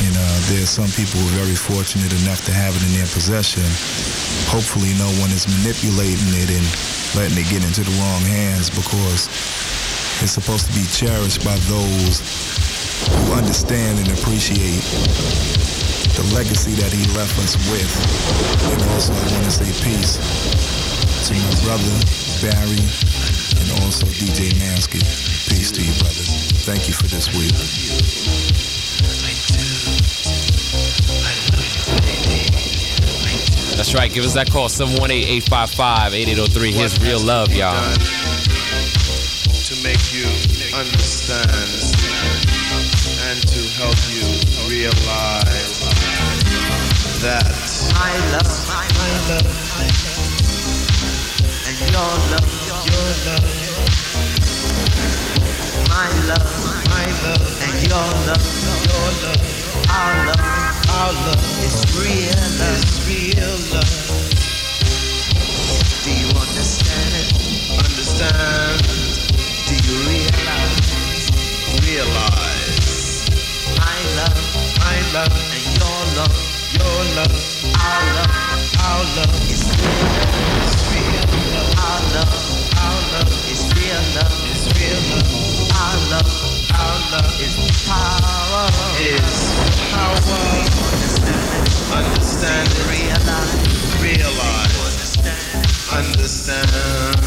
And 0.05 0.13
uh, 0.17 0.37
there's 0.49 0.69
some 0.69 0.89
people 0.97 1.21
who 1.21 1.27
are 1.33 1.45
very 1.45 1.55
fortunate 1.55 2.13
enough 2.23 2.45
to 2.45 2.53
have 2.53 2.73
it 2.75 2.83
in 2.85 2.93
their 2.93 3.09
possession. 3.09 3.65
Hopefully, 4.49 4.93
no 4.97 5.09
one 5.21 5.29
is 5.29 5.45
manipulating 5.61 6.33
it 6.41 6.49
and 6.49 6.65
letting 7.17 7.37
it 7.37 7.47
get 7.49 7.61
into 7.65 7.81
the 7.81 7.93
wrong 8.01 8.21
hands 8.25 8.69
because 8.69 9.29
it's 10.21 10.33
supposed 10.33 10.69
to 10.69 10.73
be 10.73 10.85
cherished 10.89 11.43
by 11.45 11.55
those 11.69 12.21
who 13.09 13.33
understand 13.33 13.97
and 13.99 14.09
appreciate 14.13 14.81
the 16.17 16.25
legacy 16.33 16.73
that 16.81 16.93
he 16.93 17.01
left 17.17 17.33
us 17.41 17.57
with. 17.69 17.91
And 18.73 18.79
also, 18.93 19.13
I 19.13 19.25
want 19.37 19.45
to 19.45 19.53
say 19.53 19.69
peace 19.85 20.17
to 21.29 21.33
my 21.33 21.53
brother, 21.65 21.93
Barry, 22.41 23.40
and 23.61 23.69
also 23.83 24.05
DJ 24.07 24.49
Mansky. 24.57 24.99
Peace 25.49 25.71
to 25.71 25.81
you, 25.81 25.93
brothers. 25.99 26.29
Thank 26.65 26.87
you 26.87 26.93
for 26.93 27.07
this 27.07 27.27
week. 27.37 27.51
That's 33.77 33.93
right. 33.95 34.11
Give 34.11 34.25
us 34.25 34.33
that 34.33 34.49
call 34.51 34.67
718-855-8803. 34.67 36.73
Here's 36.73 36.99
real 37.01 37.19
love, 37.19 37.53
y'all. 37.53 37.93
to 39.71 39.75
make 39.83 40.11
you 40.13 40.25
understand 40.75 41.49
and 43.29 43.39
to 43.47 43.59
help 43.79 43.95
you 44.11 44.25
realize 44.69 45.79
that 47.21 47.45
I 47.95 48.17
love, 48.33 48.67
my 48.67 48.87
love, 49.29 49.47
and 51.67 51.79
your 51.79 52.11
love, 52.31 52.60
your 52.87 53.09
love. 53.27 53.69
My 55.89 56.09
love, 56.29 56.51
and 57.63 57.87
your 57.87 58.09
love, 58.27 58.45
your 58.87 59.09
love. 59.23 59.41
Our 59.89 60.25
love, 60.27 60.89
our 60.89 61.13
love 61.13 61.45
is 61.65 61.77
real 63.07 63.57
love. 63.73 64.23
Do 66.03 66.11
you 66.11 66.27
understand 66.27 67.13
it? 67.15 67.27
understand, 67.79 68.81
Do 69.67 69.75
you 69.75 69.97
realize 70.09 71.31
realize 71.85 73.29
my 73.77 73.99
love, 74.17 74.41
my 74.79 74.97
love, 75.13 75.35
and 75.55 75.65
your 75.77 76.01
love, 76.17 76.35
your 76.77 76.99
love, 77.17 77.35
our 77.75 78.03
love, 78.17 78.31
our 78.87 79.03
love 79.17 79.51
is 79.51 79.63
real 80.91 81.25
love. 81.53 81.79
Our 81.79 82.01
love, 82.15 82.50
love 83.21 83.51
is 83.51 83.61
real 83.77 84.01
love. 84.15 84.33
is 84.49 84.63
real 84.77 85.01
love, 85.13 85.29
Our 85.77 85.97
love 86.09 86.31
our 86.73 86.97
love 87.11 87.33
is 87.41 87.55
power. 87.85 88.65
is 88.99 89.31
power. 89.91 90.17
Understand 91.93 92.67
it, 92.71 92.85
Realize, 92.89 94.01
realize, 94.01 94.77
understand. 94.87 95.65
understand. 95.91 97.20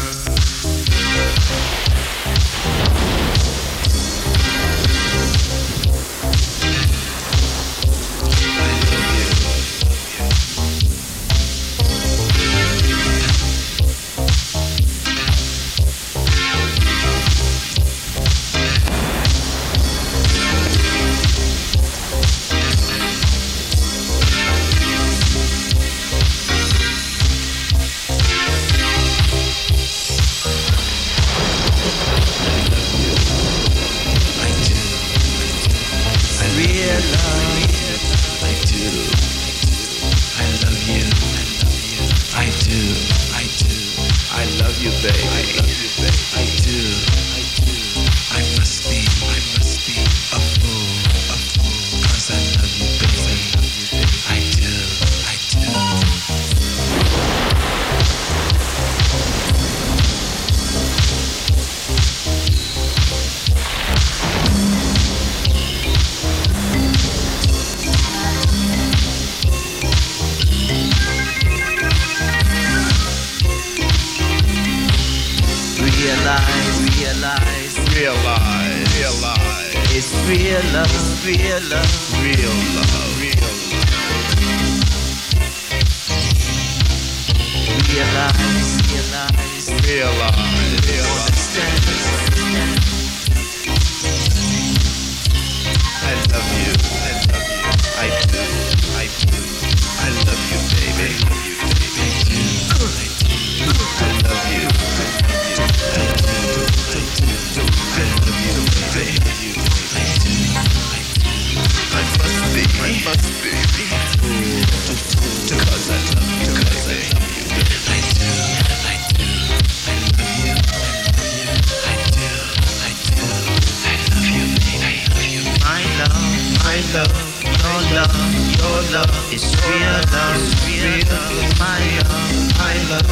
your 128.65 128.81
love 128.93 129.33
is 129.33 129.45
real 129.61 129.97
love, 130.13 130.41
is 130.41 130.53
real 130.65 131.05
love. 131.09 131.59
My 131.61 131.83
love, 132.01 132.57
my 132.57 132.75
love, 132.89 133.09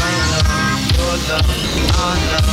my 0.00 0.14
love. 0.30 0.46
Your 0.96 1.16
love, 1.30 1.50
our 2.02 2.16
love, 2.32 2.50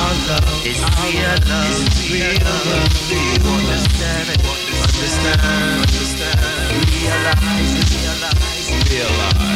our 0.00 0.14
love 0.28 0.48
is 0.70 0.80
real 1.02 1.34
love, 1.50 1.70
is 1.70 2.10
real 2.10 2.36
love. 2.46 2.86
Do 3.10 3.16
you 3.16 3.42
understand 3.58 4.26
it? 4.34 4.40
Understand, 4.86 5.40
understand. 5.82 6.38
Realize, 6.94 7.72
realize, 7.90 8.68
realize. 8.90 9.55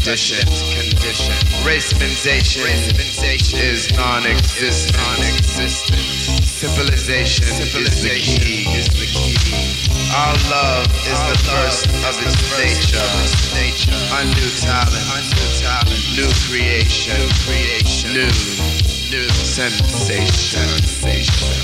condition, 0.00 0.46
condition. 0.46 1.34
Racemanization, 1.60 2.64
racemanization 2.64 3.60
is 3.60 3.92
non-existent, 3.92 4.96
non-existent. 4.96 6.00
Civilization, 6.42 7.44
civilization 7.44 8.40
is 8.40 8.40
the 8.40 8.44
key, 8.44 8.64
is 8.72 8.88
the 8.88 9.06
key. 9.44 9.68
Our 10.16 10.34
love 10.48 10.86
is 11.04 11.20
Our 11.20 11.32
the 11.32 11.38
first 11.44 11.86
of 11.86 12.16
its 12.24 12.40
nature, 12.56 13.04
its 13.20 13.52
nature. 13.52 13.92
Talent, 14.60 15.04
talent. 15.60 16.00
New 16.16 16.32
creation, 16.48 17.20
new 17.20 17.28
creation. 17.44 18.12
New, 18.12 18.32
new 19.12 19.28
sensation, 19.28 20.66
sensation. 20.80 21.59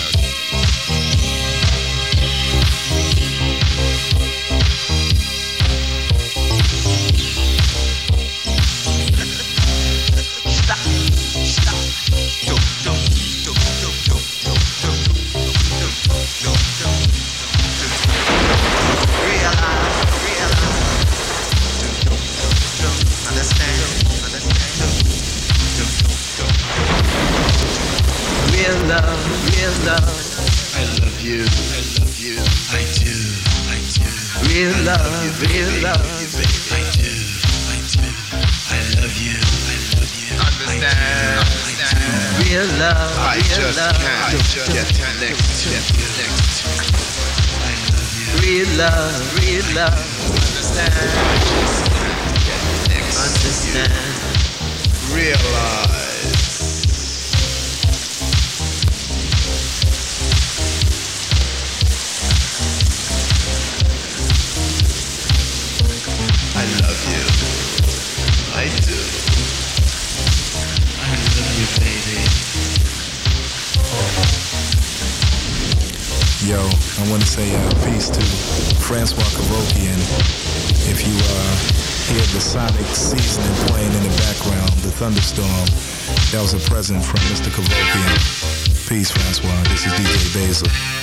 Peace, 88.96 89.10
Francois. 89.10 89.62
This 89.64 89.84
is 89.84 89.92
DJ 89.92 90.32
Basil. 90.32 90.95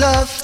Love? 0.00 0.39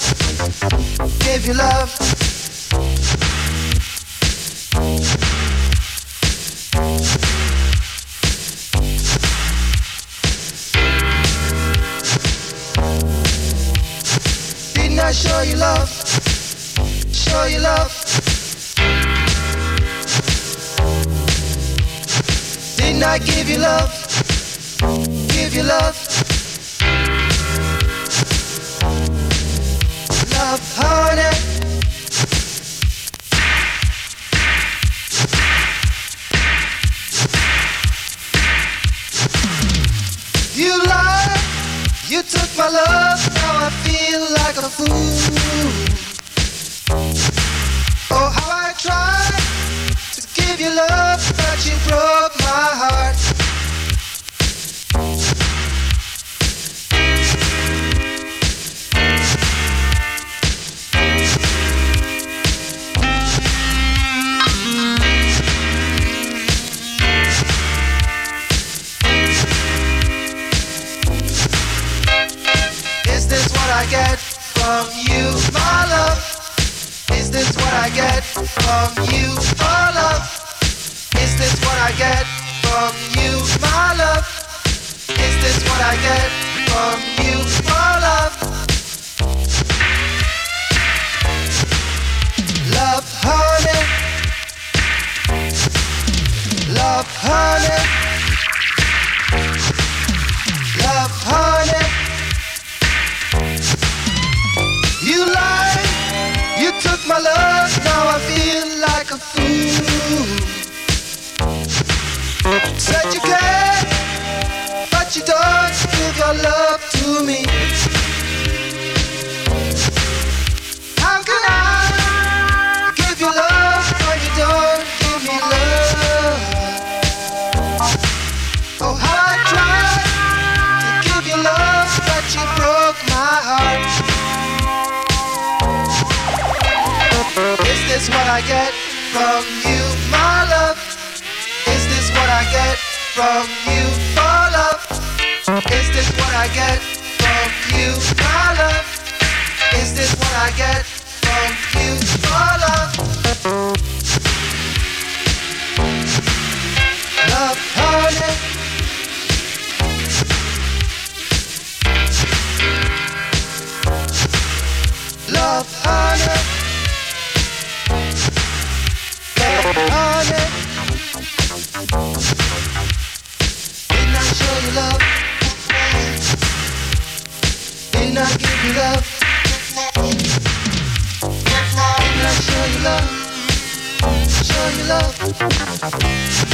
Thank 185.28 186.40
you. 186.40 186.45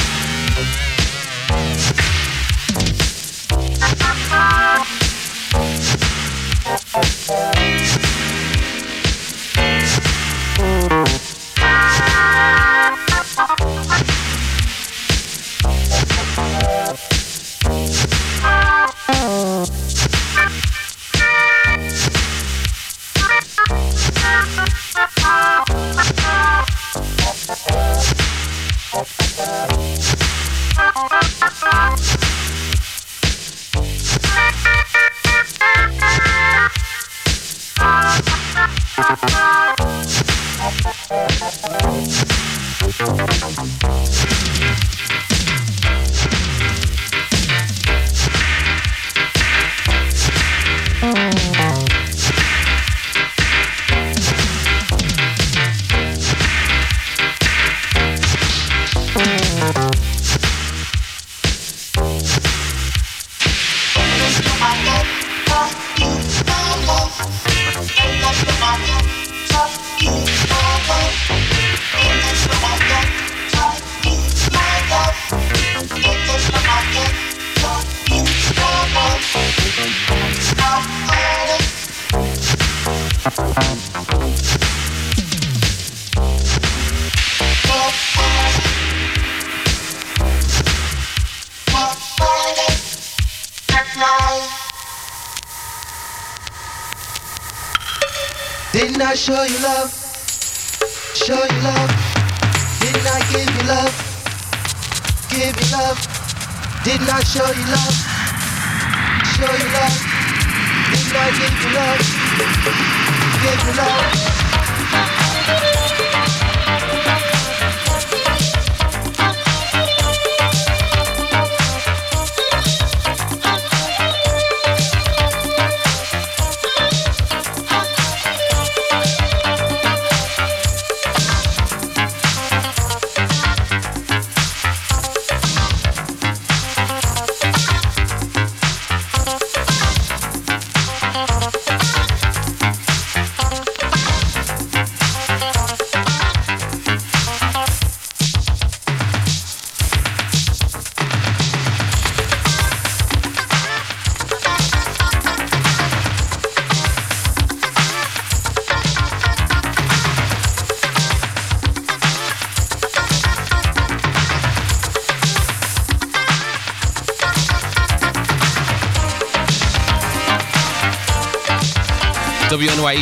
Show 99.22 99.44
you 99.44 99.51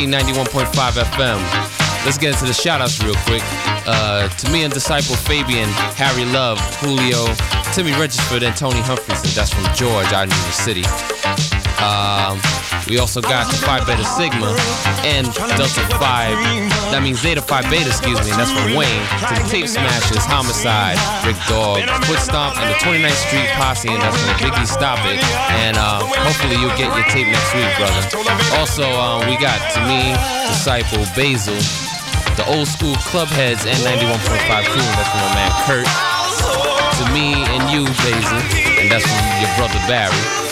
WNYE 0.07 0.33
91.5 0.33 1.03
FM. 1.03 2.05
Let's 2.05 2.17
get 2.17 2.33
into 2.33 2.45
the 2.45 2.53
shout 2.53 2.81
outs 2.81 3.03
real 3.03 3.13
quick. 3.25 3.43
Uh, 3.85 4.27
to 4.29 4.51
me 4.51 4.63
and 4.63 4.73
Disciple 4.73 5.15
Fabian, 5.15 5.69
Harry 5.95 6.25
Love, 6.25 6.59
Julio, 6.77 7.27
Timmy 7.73 7.91
Regisford, 7.99 8.41
and 8.41 8.55
Tony 8.55 8.81
Humphries, 8.81 9.21
and 9.21 9.31
that's 9.33 9.53
from 9.53 9.63
George 9.75 10.11
out 10.11 10.23
in 10.23 10.29
New 10.29 10.41
York 10.41 10.53
City. 10.53 10.85
Um, 11.77 12.41
we 12.87 12.97
also 12.99 13.21
got 13.21 13.47
Phi 13.47 13.83
Beta 13.85 14.03
Sigma 14.03 14.53
and 15.05 15.27
Delta 15.57 15.83
Phi, 15.97 16.33
that 16.91 17.01
means 17.03 17.21
Zeta 17.21 17.41
Phi 17.41 17.61
Beta, 17.69 17.87
excuse 17.87 18.19
me, 18.21 18.31
and 18.31 18.39
that's 18.39 18.51
from 18.51 18.73
Wayne, 18.73 19.03
to 19.29 19.33
the 19.37 19.45
Tape 19.49 19.67
Smashers, 19.67 20.25
Homicide, 20.25 20.97
Rick 21.25 21.37
Dog, 21.47 21.85
Foot 22.05 22.19
Stomp, 22.19 22.57
and 22.57 22.67
the 22.69 22.77
29th 22.81 23.21
Street 23.27 23.49
Posse, 23.57 23.89
and 23.89 24.01
that's 24.01 24.17
from 24.17 24.35
Biggie 24.41 24.67
Stop 24.67 24.99
It. 25.07 25.21
And 25.63 25.77
uh, 25.77 26.03
hopefully 26.25 26.57
you'll 26.57 26.75
get 26.79 26.89
your 26.93 27.05
tape 27.09 27.29
next 27.29 27.51
week, 27.53 27.69
brother. 27.77 28.01
Also, 28.59 28.85
um, 28.97 29.25
we 29.29 29.37
got 29.37 29.59
to 29.77 29.79
me, 29.87 30.13
Disciple, 30.51 31.05
Basil, 31.15 31.57
the 32.35 32.45
old 32.47 32.67
school 32.67 32.95
club 33.09 33.27
heads 33.29 33.65
and 33.65 33.77
91.5 33.87 34.67
crew, 34.71 34.85
that's 34.97 35.09
from 35.11 35.21
my 35.21 35.31
man 35.37 35.51
Kurt. 35.65 35.87
To 36.97 37.03
me 37.13 37.33
and 37.55 37.63
you, 37.71 37.85
Basil, 38.03 38.41
and 38.79 38.91
that's 38.91 39.05
from 39.05 39.25
your 39.39 39.51
brother 39.57 39.79
Barry. 39.87 40.50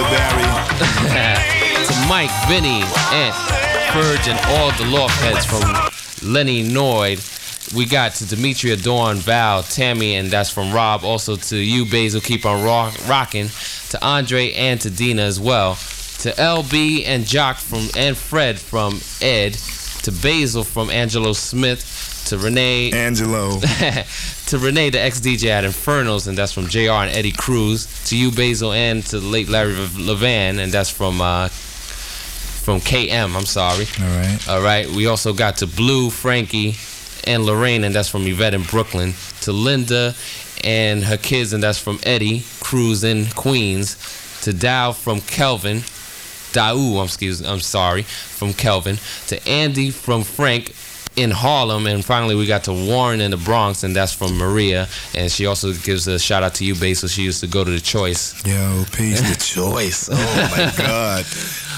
Brother 0.00 0.16
Barry. 0.16 0.44
to 1.86 2.08
Mike, 2.08 2.30
Vinny, 2.48 2.82
and 3.12 3.34
Purge, 3.90 4.28
and 4.28 4.38
all 4.46 4.72
the 4.72 4.90
loft 4.90 5.20
heads 5.20 5.44
from 5.44 5.60
Lenny 6.26 6.64
Noid. 6.64 7.74
We 7.74 7.84
got 7.84 8.14
to 8.14 8.26
Demetria, 8.26 8.76
Dawn, 8.76 9.16
Val, 9.16 9.62
Tammy, 9.62 10.14
and 10.16 10.30
that's 10.30 10.50
from 10.50 10.72
Rob. 10.72 11.04
Also 11.04 11.36
to 11.36 11.56
you, 11.56 11.84
Basil, 11.84 12.20
keep 12.20 12.46
on 12.46 12.64
rock, 12.64 12.94
rocking. 13.08 13.48
To 13.90 14.04
Andre 14.04 14.52
and 14.52 14.80
to 14.80 14.90
Dina 14.90 15.22
as 15.22 15.38
well. 15.38 15.74
To 15.74 16.30
LB 16.32 17.04
and 17.06 17.26
Jock 17.26 17.56
from 17.56 17.88
and 17.96 18.16
Fred 18.16 18.58
from 18.58 19.00
Ed. 19.20 19.56
To 20.02 20.12
Basil 20.12 20.64
from 20.64 20.90
Angelo 20.90 21.32
Smith. 21.32 22.24
To 22.28 22.38
Renee 22.38 22.92
Angelo. 22.92 23.60
to 24.46 24.58
Renee, 24.58 24.90
the 24.90 25.00
ex 25.00 25.20
DJ 25.20 25.48
at 25.48 25.64
Infernos, 25.64 26.26
and 26.28 26.36
that's 26.38 26.52
from 26.52 26.68
JR 26.68 26.90
and 26.90 27.10
Eddie 27.10 27.32
Cruz. 27.32 27.86
To 28.08 28.16
you, 28.16 28.30
Basil, 28.30 28.72
and 28.72 29.04
to 29.06 29.20
the 29.20 29.26
late 29.26 29.48
Larry 29.48 29.74
Levan, 29.74 30.58
and 30.58 30.70
that's 30.72 30.90
from 30.90 31.20
uh, 31.20 31.48
from 31.48 32.80
KM. 32.80 33.34
I'm 33.36 33.46
sorry. 33.46 33.86
All 34.00 34.16
right. 34.16 34.48
All 34.48 34.62
right. 34.62 34.86
We 34.88 35.06
also 35.06 35.32
got 35.32 35.56
to 35.58 35.66
Blue, 35.66 36.10
Frankie, 36.10 36.76
and 37.24 37.44
Lorraine, 37.44 37.84
and 37.84 37.94
that's 37.94 38.08
from 38.08 38.26
Yvette 38.26 38.54
in 38.54 38.62
Brooklyn. 38.62 39.14
To 39.42 39.52
Linda 39.52 40.14
and 40.62 41.04
her 41.04 41.16
kids, 41.16 41.52
and 41.52 41.62
that's 41.62 41.78
from 41.78 41.98
Eddie 42.04 42.44
Cruz 42.60 43.02
in 43.04 43.26
Queens. 43.26 43.96
To 44.42 44.52
Dow 44.52 44.92
from 44.92 45.20
Kelvin. 45.20 45.82
Dau, 46.52 46.98
I'm 46.98 47.04
excuse, 47.04 47.40
I'm 47.42 47.60
sorry, 47.60 48.02
from 48.02 48.52
Kelvin. 48.52 48.98
To 49.28 49.48
Andy 49.48 49.90
from 49.90 50.22
Frank 50.24 50.74
in 51.16 51.30
Harlem, 51.30 51.86
and 51.86 52.04
finally 52.04 52.34
we 52.34 52.46
got 52.46 52.64
to 52.64 52.72
Warren 52.72 53.20
in 53.20 53.30
the 53.30 53.36
Bronx, 53.36 53.82
and 53.82 53.94
that's 53.94 54.12
from 54.12 54.36
Maria. 54.36 54.88
And 55.14 55.30
she 55.30 55.46
also 55.46 55.72
gives 55.72 56.06
a 56.06 56.18
shout 56.18 56.42
out 56.42 56.54
to 56.54 56.64
you, 56.64 56.74
Basil. 56.74 57.08
She 57.08 57.22
used 57.22 57.40
to 57.40 57.46
go 57.46 57.64
to 57.64 57.70
the 57.70 57.80
Choice. 57.80 58.44
Yo, 58.46 58.84
peace. 58.92 59.20
The 59.20 59.36
choice. 59.60 60.08
Oh 60.10 60.48
my 60.56 60.72
God. 60.78 61.24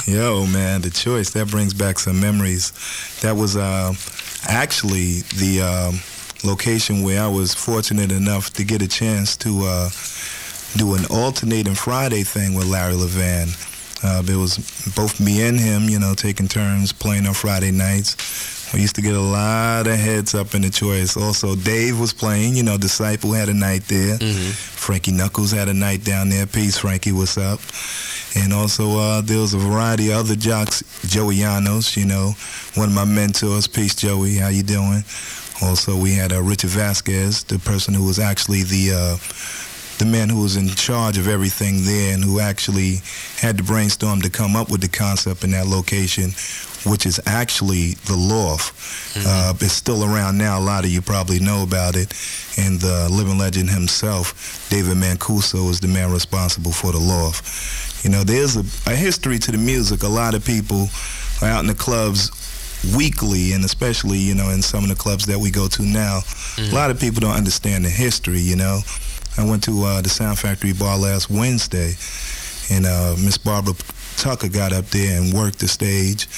Yo, 0.07 0.47
man, 0.47 0.81
the 0.83 0.91
choice. 0.91 1.31
That 1.31 1.49
brings 1.49 1.75
back 1.75 1.99
some 1.99 2.21
memories. 2.21 2.73
That 3.23 3.37
was 3.37 3.57
uh, 3.57 3.93
actually 4.47 5.21
the 5.39 5.63
um, 5.63 6.01
location 6.49 7.03
where 7.03 7.23
I 7.23 7.29
was 7.29 7.55
fortunate 7.55 8.13
enough 8.13 8.53
to 8.55 8.65
get 8.65 8.83
a 8.83 8.89
chance 8.89 9.37
to 9.39 9.61
uh, 9.65 9.89
do 10.77 10.95
an 10.95 11.05
alternating 11.11 11.75
Friday 11.75 12.23
thing 12.23 12.55
with 12.55 12.67
Larry 12.67 12.95
Levan. 12.95 13.49
Uh, 14.05 14.23
it 14.27 14.37
was 14.37 14.59
both 14.97 15.21
me 15.21 15.43
and 15.47 15.59
him, 15.59 15.89
you 15.89 15.99
know, 15.99 16.15
taking 16.15 16.49
turns 16.49 16.93
playing 16.93 17.27
on 17.27 17.35
Friday 17.35 17.71
nights. 17.71 18.71
We 18.75 18.81
used 18.81 18.95
to 18.97 19.03
get 19.03 19.15
a 19.15 19.21
lot 19.21 19.87
of 19.87 19.97
heads 19.99 20.35
up 20.35 20.55
in 20.55 20.63
the 20.63 20.71
choice. 20.71 21.17
Also, 21.17 21.55
Dave 21.55 22.01
was 22.01 22.13
playing, 22.15 22.57
you 22.57 22.63
know, 22.63 22.79
Disciple 22.79 23.33
had 23.33 23.49
a 23.51 23.55
night 23.55 23.83
there. 23.87 24.17
Frankie 24.19 25.13
Knuckles 25.13 25.53
had 25.53 25.69
a 25.69 25.75
night 25.75 26.05
down 26.05 26.31
there. 26.31 26.47
Peace, 26.47 26.79
Frankie, 26.79 27.13
what's 27.13 27.37
up? 27.37 27.61
And 28.35 28.53
also, 28.53 28.99
uh, 28.99 29.21
there 29.21 29.39
was 29.41 29.53
a 29.53 29.59
variety 29.59 30.11
of 30.11 30.21
other 30.21 30.37
jocks. 30.37 30.83
Joey 31.07 31.37
Llanos, 31.37 31.97
you 31.99 32.07
know, 32.07 32.33
one 32.75 32.89
of 32.89 32.95
my 32.95 33.05
mentors. 33.05 33.67
Peace, 33.67 33.95
Joey. 33.95 34.37
How 34.37 34.49
you 34.49 34.63
doing? 34.63 35.05
Also, 35.61 35.95
we 35.97 36.15
had 36.15 36.33
uh, 36.33 36.43
Richard 36.43 36.71
Vasquez, 36.71 37.45
the 37.45 37.59
person 37.59 37.93
who 37.93 38.05
was 38.07 38.19
actually 38.19 38.63
the 38.63 38.93
uh, 38.95 39.17
the 39.99 40.05
man 40.07 40.29
who 40.29 40.43
was 40.43 40.57
in 40.57 40.69
charge 40.69 41.19
of 41.19 41.29
everything 41.29 41.85
there 41.85 42.15
and 42.15 42.25
who 42.25 42.41
actually 42.41 42.97
had 43.39 43.59
to 43.59 43.65
brainstorm 43.65 44.21
to 44.23 44.31
come 44.31 44.57
up 44.57 44.71
with 44.71 44.81
the 44.81 44.89
concept 44.89 45.45
in 45.45 45.51
that 45.53 45.67
location, 45.67 46.31
which 46.91 47.07
is 47.07 47.21
actually 47.27 47.93
the 48.07 48.17
loft. 48.17 48.75
Uh, 49.17 49.55
it's 49.61 49.73
still 49.73 50.03
around 50.05 50.39
now. 50.39 50.59
A 50.59 50.61
lot 50.61 50.85
of 50.85 50.91
you 50.91 51.01
probably 51.03 51.39
know 51.39 51.63
about 51.63 51.95
it. 51.95 52.13
And 52.59 52.81
the 52.81 53.09
living 53.11 53.39
legend 53.39 53.71
himself, 53.71 54.67
David 54.71 54.97
Mancuso, 54.97 55.71
is 55.71 55.79
the 55.81 55.89
man 55.89 56.11
responsible 56.11 56.73
for 56.73 56.91
the 56.93 56.99
loft. 56.99 58.05
You 58.05 58.11
know, 58.11 58.25
there's 58.25 58.57
a, 58.57 58.65
a 58.91 58.97
history 58.97 59.39
to 59.39 59.53
the 59.53 59.59
music. 59.59 60.03
A 60.03 60.09
lot 60.09 60.35
of 60.35 60.45
people 60.45 60.89
are 61.43 61.49
out 61.49 61.61
in 61.61 61.67
the 61.69 61.75
clubs 61.75 62.31
weekly, 62.97 63.53
and 63.53 63.65
especially, 63.65 64.19
you 64.19 64.35
know, 64.35 64.51
in 64.51 64.61
some 64.63 64.83
of 64.83 64.89
the 64.91 64.97
clubs 64.97 65.27
that 65.27 65.39
we 65.39 65.51
go 65.53 65.69
to 65.69 65.83
now, 65.83 66.21
a 66.59 66.75
lot 66.75 66.91
of 66.91 66.99
people 66.99 67.21
don't 67.21 67.37
understand 67.37 67.85
the 67.85 67.91
history, 67.91 68.41
you 68.41 68.57
know. 68.57 68.81
I 69.39 69.49
went 69.49 69.65
to 69.65 69.83
uh, 69.85 70.03
the 70.03 70.09
Sound 70.09 70.39
Factory 70.39 70.73
bar 70.73 70.99
last 70.99 71.31
Wednesday, 71.31 71.95
and 72.71 72.85
uh, 72.87 73.17
Miss 73.25 73.39
Barbara 73.39 73.75
Tucker 74.17 74.49
got 74.49 74.73
up 74.73 74.87
there 74.87 75.21
and 75.21 75.33
worked 75.33 75.59
the 75.59 75.69
stage, 75.69 76.29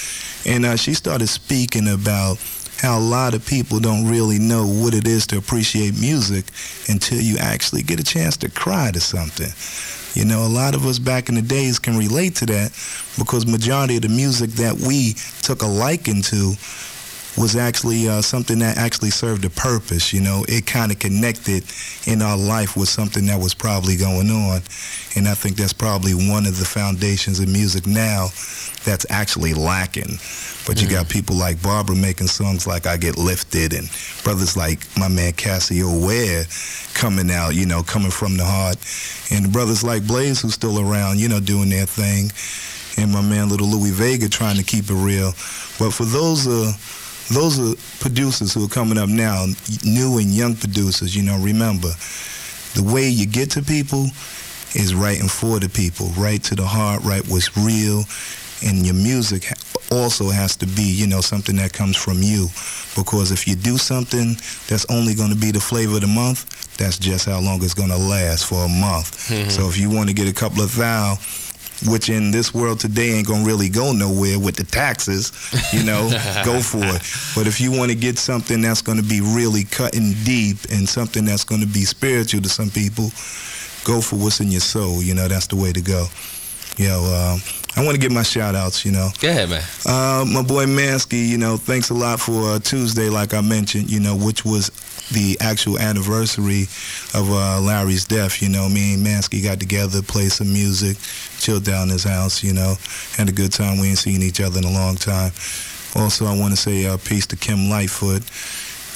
and 0.47 0.65
uh, 0.65 0.77
she 0.77 0.95
started 0.95 1.27
speaking 1.29 1.89
about 1.89 2.39
how 2.79 2.99
a 2.99 3.01
lot 3.01 3.35
of 3.35 3.47
people 3.47 3.81
don't 3.81 4.07
really 4.07 4.39
know 4.39 4.67
what 4.67 4.95
it 4.95 5.07
is 5.07 5.27
to 5.29 5.39
appreciate 5.39 5.99
music 5.99 6.45
until 6.89 7.21
you 7.21 7.37
actually 7.39 7.83
get 7.83 7.99
a 7.99 8.05
chance 8.05 8.37
to 8.37 8.51
cry 8.51 8.91
to 8.93 9.01
something. 9.01 9.51
You 10.15 10.25
know, 10.25 10.47
a 10.47 10.49
lot 10.49 10.75
of 10.75 10.87
us 10.87 10.99
back 10.99 11.29
in 11.29 11.35
the 11.35 11.43
days 11.43 11.79
can 11.79 11.97
relate 11.97 12.37
to 12.37 12.47
that 12.47 12.71
because 13.19 13.47
majority 13.47 13.97
of 13.97 14.03
the 14.03 14.09
music 14.09 14.51
that 14.51 14.75
we 14.75 15.15
took 15.43 15.63
a 15.63 15.67
liking 15.67 16.23
to 16.23 16.55
was 17.37 17.57
actually 17.57 18.09
uh, 18.09 18.23
something 18.23 18.61
that 18.61 18.79
actually 18.79 19.11
served 19.11 19.45
a 19.45 19.51
purpose. 19.51 20.13
You 20.13 20.21
know, 20.21 20.45
it 20.49 20.67
kind 20.67 20.93
of 20.93 20.99
connected 20.99 21.65
in 22.07 22.23
our 22.23 22.37
life 22.37 22.77
with 22.77 22.89
something 22.89 23.27
that 23.27 23.41
was 23.41 23.55
probably 23.55 23.97
going 23.97 24.31
on, 24.31 24.63
and 25.17 25.29
I 25.29 25.35
think 25.35 25.57
that's 25.57 25.73
probably 25.73 26.15
one 26.15 26.47
of 26.47 26.59
the 26.59 26.65
foundations 26.65 27.41
of 27.41 27.49
music 27.49 27.87
now 27.87 28.29
that's 28.85 29.07
actually 29.11 29.55
lacking. 29.55 30.19
But 30.67 30.81
you 30.81 30.89
got 30.89 31.09
people 31.09 31.37
like 31.37 31.63
Barbara 31.63 31.97
making 31.97 32.29
songs 32.29 32.67
like 32.67 32.87
"I 32.87 32.97
Get 32.97 33.19
Lifted" 33.19 33.75
and 33.75 33.89
brothers 34.23 34.57
like 34.57 34.87
my 34.97 35.09
man 35.09 35.33
Cassio 35.33 36.07
Ware 36.07 36.45
coming 36.95 37.31
out, 37.31 37.55
you 37.55 37.67
know, 37.67 37.83
coming 37.83 38.11
from 38.11 38.37
the 38.37 38.45
heart, 38.45 38.79
and 39.33 39.53
brothers 39.53 39.83
like 39.83 40.07
Blaze 40.07 40.41
who's 40.41 40.55
still 40.55 40.79
around, 40.79 41.19
you 41.19 41.29
know, 41.29 41.41
doing 41.41 41.69
their 41.71 41.87
thing, 41.87 42.31
and 42.97 43.13
my 43.13 43.21
man 43.21 43.49
Little 43.49 43.67
Louie 43.67 43.91
Vega 43.91 44.29
trying 44.29 44.57
to 44.57 44.63
keep 44.63 44.89
it 44.89 44.95
real. 44.95 45.33
But 45.79 45.91
for 45.91 46.05
those 46.05 46.47
uh, 46.47 46.73
those 47.31 47.59
are 47.59 47.75
producers 48.01 48.53
who 48.55 48.65
are 48.65 48.69
coming 48.69 48.99
up 48.99 49.09
now, 49.09 49.47
new 49.85 50.19
and 50.19 50.29
young 50.31 50.55
producers. 50.57 51.15
You 51.17 51.23
know, 51.23 51.39
remember, 51.39 51.91
the 52.75 52.83
way 52.83 53.09
you 53.09 53.27
get 53.27 53.51
to 53.53 53.63
people 53.63 54.07
is 54.75 54.95
writing 54.95 55.29
for 55.29 55.61
the 55.61 55.69
people, 55.69 56.09
right 56.17 56.43
to 56.45 56.55
the 56.55 56.67
heart, 56.67 57.03
right 57.05 57.23
what's 57.29 57.57
real, 57.57 58.05
and 58.67 58.85
your 58.85 58.95
music 58.95 59.47
also 59.93 60.31
has 60.31 60.57
to 60.57 60.67
be, 60.67 60.83
you 60.83 61.07
know, 61.07 61.21
something 61.21 61.57
that 61.57 61.73
comes 61.73 61.97
from 61.97 62.21
you. 62.23 62.49
Because 62.97 63.31
if 63.31 63.47
you 63.47 63.55
do 63.55 63.79
something 63.79 64.35
that's 64.69 64.87
only 64.91 65.15
going 65.15 65.31
to 65.31 65.37
be 65.37 65.53
the 65.53 65.61
flavor 65.61 65.95
of 65.97 66.01
the 66.01 66.07
month, 66.09 66.77
that's 66.77 66.99
just 66.99 67.27
how 67.27 67.39
long 67.41 67.63
it's 67.63 67.75
going 67.75 67.91
to 67.91 67.97
last 67.97 68.47
for 68.47 68.65
a 68.65 68.69
month. 68.69 69.29
Mhm. 69.31 69.51
So 69.51 69.69
if 69.69 69.77
you 69.79 69.91
want 69.91 70.09
to 70.09 70.15
get 70.15 70.27
a 70.27 70.33
couple 70.33 70.63
of 70.63 70.75
thou, 70.75 71.19
which 71.87 72.09
in 72.09 72.31
this 72.31 72.55
world 72.55 72.81
today 72.81 73.11
ain't 73.11 73.27
going 73.27 73.43
to 73.43 73.47
really 73.47 73.69
go 73.69 73.93
nowhere 73.93 74.39
with 74.39 74.57
the 74.57 74.65
taxes, 74.65 75.33
you 75.73 75.85
know, 75.85 76.09
go 76.45 76.61
for 76.61 76.85
it. 76.85 77.03
But 77.35 77.47
if 77.47 77.61
you 77.61 77.71
want 77.71 77.91
to 77.91 77.97
get 77.97 78.19
something 78.19 78.61
that's 78.61 78.83
going 78.83 78.99
to 78.99 79.05
be 79.05 79.21
really 79.21 79.65
cutting 79.65 80.13
deep 80.25 80.59
and 80.71 80.89
something 80.89 81.25
that's 81.25 81.45
going 81.45 81.61
to 81.61 81.67
be 81.67 81.85
spiritual 81.85 82.43
to 82.43 82.49
some 82.49 82.71
people, 82.71 83.11
go 83.85 84.01
for 84.01 84.17
what's 84.17 84.41
in 84.41 84.51
your 84.51 84.61
soul. 84.61 85.03
You 85.03 85.15
know, 85.15 85.29
that's 85.29 85.47
the 85.47 85.57
way 85.57 85.73
to 85.73 85.81
go. 85.81 86.07
You 86.77 86.89
know, 86.89 87.05
um, 87.05 87.41
I 87.77 87.85
want 87.85 87.95
to 87.95 88.01
give 88.01 88.13
my 88.13 88.23
shout 88.23 88.55
outs, 88.55 88.85
you 88.85 88.93
know. 88.93 89.11
Go 89.21 89.29
ahead, 89.29 89.51
man. 89.51 89.63
Uh, 89.87 90.25
my 90.27 90.43
boy 90.43 90.67
Mansky, 90.67 91.27
you 91.27 91.39
know, 91.39 91.57
thanks 91.57 91.91
a 91.91 91.95
lot 91.95 92.21
for 92.21 92.51
uh, 92.51 92.59
Tuesday, 92.59 93.09
like 93.09 93.35
I 93.35 93.41
mentioned, 93.41 93.91
you 93.91 94.01
know, 94.01 94.17
which 94.17 94.45
was 94.45 94.71
the 95.13 95.37
actual 95.41 95.79
anniversary 95.79 96.63
of 97.15 97.31
uh, 97.31 97.61
Larry's 97.61 98.05
death. 98.05 98.41
You 98.43 98.49
know, 98.49 98.69
me 98.69 98.95
and 98.95 99.07
Mansky 99.07 99.43
got 99.43 99.61
together, 99.61 100.03
played 100.03 100.33
some 100.33 100.53
music, 100.53 100.97
chilled 101.39 101.65
down 101.65 101.89
his 101.89 102.05
house, 102.05 102.43
you 102.43 102.53
know, 102.53 102.77
had 103.17 103.29
a 103.29 103.33
good 103.33 103.53
time. 103.53 103.79
We 103.81 103.89
ain't 103.89 103.99
seen 103.99 104.23
each 104.23 104.41
other 104.41 104.59
in 104.59 104.65
a 104.65 104.73
long 104.73 104.97
time. 104.97 105.33
Also, 105.97 106.27
I 106.27 106.37
want 106.37 106.53
to 106.53 106.61
say 106.61 106.87
uh, 106.87 106.97
peace 106.97 107.27
to 107.29 107.37
Kim 107.37 107.71
Lightfoot, 107.71 108.23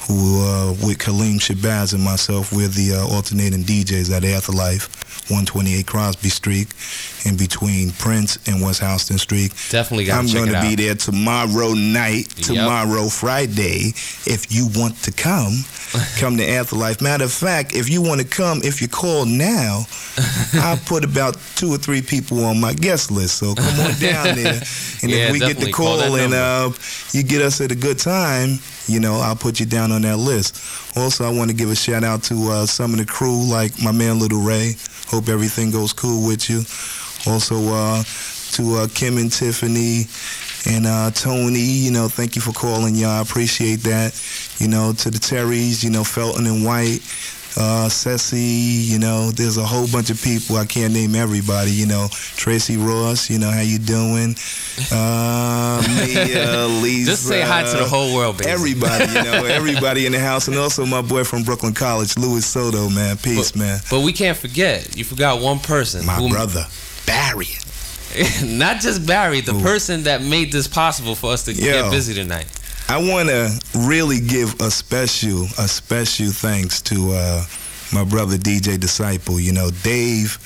who, 0.09 0.41
uh, 0.41 0.71
with 0.85 0.97
Kaleem 0.97 1.37
Shabazz 1.39 1.93
and 1.93 2.03
myself, 2.03 2.51
we're 2.51 2.67
the 2.67 2.93
uh, 2.95 3.13
alternating 3.15 3.61
DJs 3.63 4.09
at 4.11 4.25
Afterlife, 4.25 4.89
128 5.29 5.85
Crosby 5.85 6.29
Street, 6.29 6.73
in 7.25 7.37
between 7.37 7.91
Prince 7.91 8.39
and 8.47 8.59
West 8.63 8.81
Houston 8.81 9.19
Street. 9.19 9.51
Definitely 9.69 10.05
gotta 10.05 10.27
I'm 10.27 10.33
gonna 10.33 10.61
be 10.61 10.73
there 10.75 10.95
tomorrow 10.95 11.73
night, 11.73 12.33
Yep. 12.37 12.45
tomorrow 12.47 13.07
Friday. 13.07 13.93
If 14.25 14.47
you 14.49 14.67
want 14.73 14.95
to 15.03 15.11
come, 15.11 15.53
come 16.17 16.37
to 16.37 16.47
Afterlife. 16.49 17.01
Matter 17.01 17.25
of 17.25 17.31
fact, 17.31 17.75
if 17.75 17.87
you 17.87 18.01
want 18.01 18.19
to 18.19 18.27
come, 18.27 18.61
if 18.63 18.81
you 18.81 18.87
call 18.87 19.25
now, 19.25 19.85
I'll 20.55 20.77
put 20.77 21.03
about 21.05 21.37
two 21.55 21.69
or 21.71 21.77
three 21.77 22.01
people 22.01 22.43
on 22.45 22.59
my 22.59 22.73
guest 22.73 23.11
list. 23.11 23.37
So 23.37 23.53
come 23.53 23.79
on 23.79 23.93
down 23.99 24.35
there, 24.35 24.59
and 25.03 25.11
Yeah, 25.11 25.27
if 25.27 25.33
we 25.33 25.39
get 25.39 25.57
the 25.59 25.71
Call 25.71 25.99
call 25.99 26.15
and 26.15 26.33
uh, 26.33 26.71
you 27.11 27.21
get 27.21 27.43
us 27.43 27.61
at 27.61 27.71
a 27.71 27.75
good 27.75 27.99
time, 27.99 28.57
you 28.87 28.99
know, 28.99 29.15
I'll 29.21 29.35
put 29.35 29.59
you 29.59 29.67
down 29.67 29.91
on 29.91 29.98
that 30.01 30.17
list. 30.17 30.97
Also, 30.97 31.25
I 31.25 31.31
want 31.31 31.49
to 31.49 31.55
give 31.55 31.69
a 31.69 31.75
shout 31.75 32.03
out 32.03 32.23
to 32.23 32.49
uh, 32.49 32.65
some 32.65 32.93
of 32.93 32.99
the 32.99 33.05
crew, 33.05 33.43
like 33.49 33.81
my 33.81 33.91
man 33.91 34.19
Little 34.19 34.41
Ray. 34.41 34.75
Hope 35.07 35.29
everything 35.29 35.71
goes 35.71 35.93
cool 35.93 36.27
with 36.27 36.49
you. 36.49 36.63
Also, 37.31 37.55
uh, 37.67 38.03
to 38.51 38.75
uh, 38.75 38.87
Kim 38.93 39.17
and 39.17 39.31
Tiffany 39.31 40.05
and 40.65 40.85
uh, 40.85 41.11
Tony, 41.11 41.59
you 41.59 41.91
know, 41.91 42.07
thank 42.07 42.35
you 42.35 42.41
for 42.41 42.51
calling, 42.51 42.95
y'all. 42.95 43.09
I 43.09 43.21
appreciate 43.21 43.81
that. 43.81 44.13
You 44.59 44.67
know, 44.67 44.93
to 44.93 45.09
the 45.09 45.19
Terrys, 45.19 45.83
you 45.83 45.89
know, 45.89 46.03
Felton 46.03 46.45
and 46.45 46.65
White, 46.65 46.99
uh, 47.57 47.89
Ceci, 47.89 48.37
you 48.39 48.99
know, 48.99 49.31
there's 49.31 49.57
a 49.57 49.65
whole 49.65 49.87
bunch 49.87 50.09
of 50.09 50.21
people. 50.21 50.55
I 50.57 50.65
can't 50.65 50.93
name 50.93 51.15
everybody, 51.15 51.71
you 51.71 51.85
know. 51.85 52.07
Tracy 52.11 52.77
Ross, 52.77 53.29
you 53.29 53.39
know, 53.39 53.49
how 53.49 53.61
you 53.61 53.79
doing? 53.79 54.35
Uh, 54.91 55.81
Mia, 56.07 56.67
Lisa. 56.81 57.11
Just 57.11 57.27
say 57.27 57.41
hi 57.41 57.63
to 57.63 57.77
the 57.77 57.85
whole 57.85 58.15
world, 58.15 58.37
baby. 58.37 58.49
Everybody, 58.51 59.05
you 59.07 59.23
know, 59.23 59.45
everybody 59.45 60.05
in 60.05 60.11
the 60.11 60.19
house. 60.19 60.47
And 60.47 60.57
also 60.57 60.85
my 60.85 61.01
boy 61.01 61.23
from 61.23 61.43
Brooklyn 61.43 61.73
College, 61.73 62.17
Louis 62.17 62.45
Soto, 62.45 62.89
man. 62.89 63.17
Peace, 63.17 63.55
man. 63.55 63.79
But 63.89 64.01
we 64.01 64.13
can't 64.13 64.37
forget, 64.37 64.95
you 64.95 65.03
forgot 65.03 65.41
one 65.41 65.59
person. 65.59 66.05
My 66.05 66.13
who- 66.15 66.29
brother, 66.29 66.65
Barry. 67.05 67.47
Not 68.43 68.81
just 68.81 69.05
Barry, 69.05 69.41
the 69.41 69.53
person 69.61 70.03
that 70.03 70.23
made 70.23 70.51
this 70.51 70.67
possible 70.67 71.13
for 71.13 71.31
us 71.31 71.45
to 71.45 71.53
Yo. 71.53 71.63
get 71.63 71.91
busy 71.91 72.13
tonight. 72.15 72.47
I 72.89 72.97
want 72.97 73.29
to 73.29 73.51
really 73.87 74.19
give 74.19 74.59
a 74.61 74.71
special, 74.71 75.43
a 75.59 75.67
special 75.67 76.31
thanks 76.31 76.81
to 76.81 77.11
uh, 77.13 77.45
my 77.93 78.03
brother 78.03 78.35
DJ 78.35 78.79
Disciple. 78.79 79.39
You 79.39 79.53
know, 79.53 79.69
Dave 79.83 80.39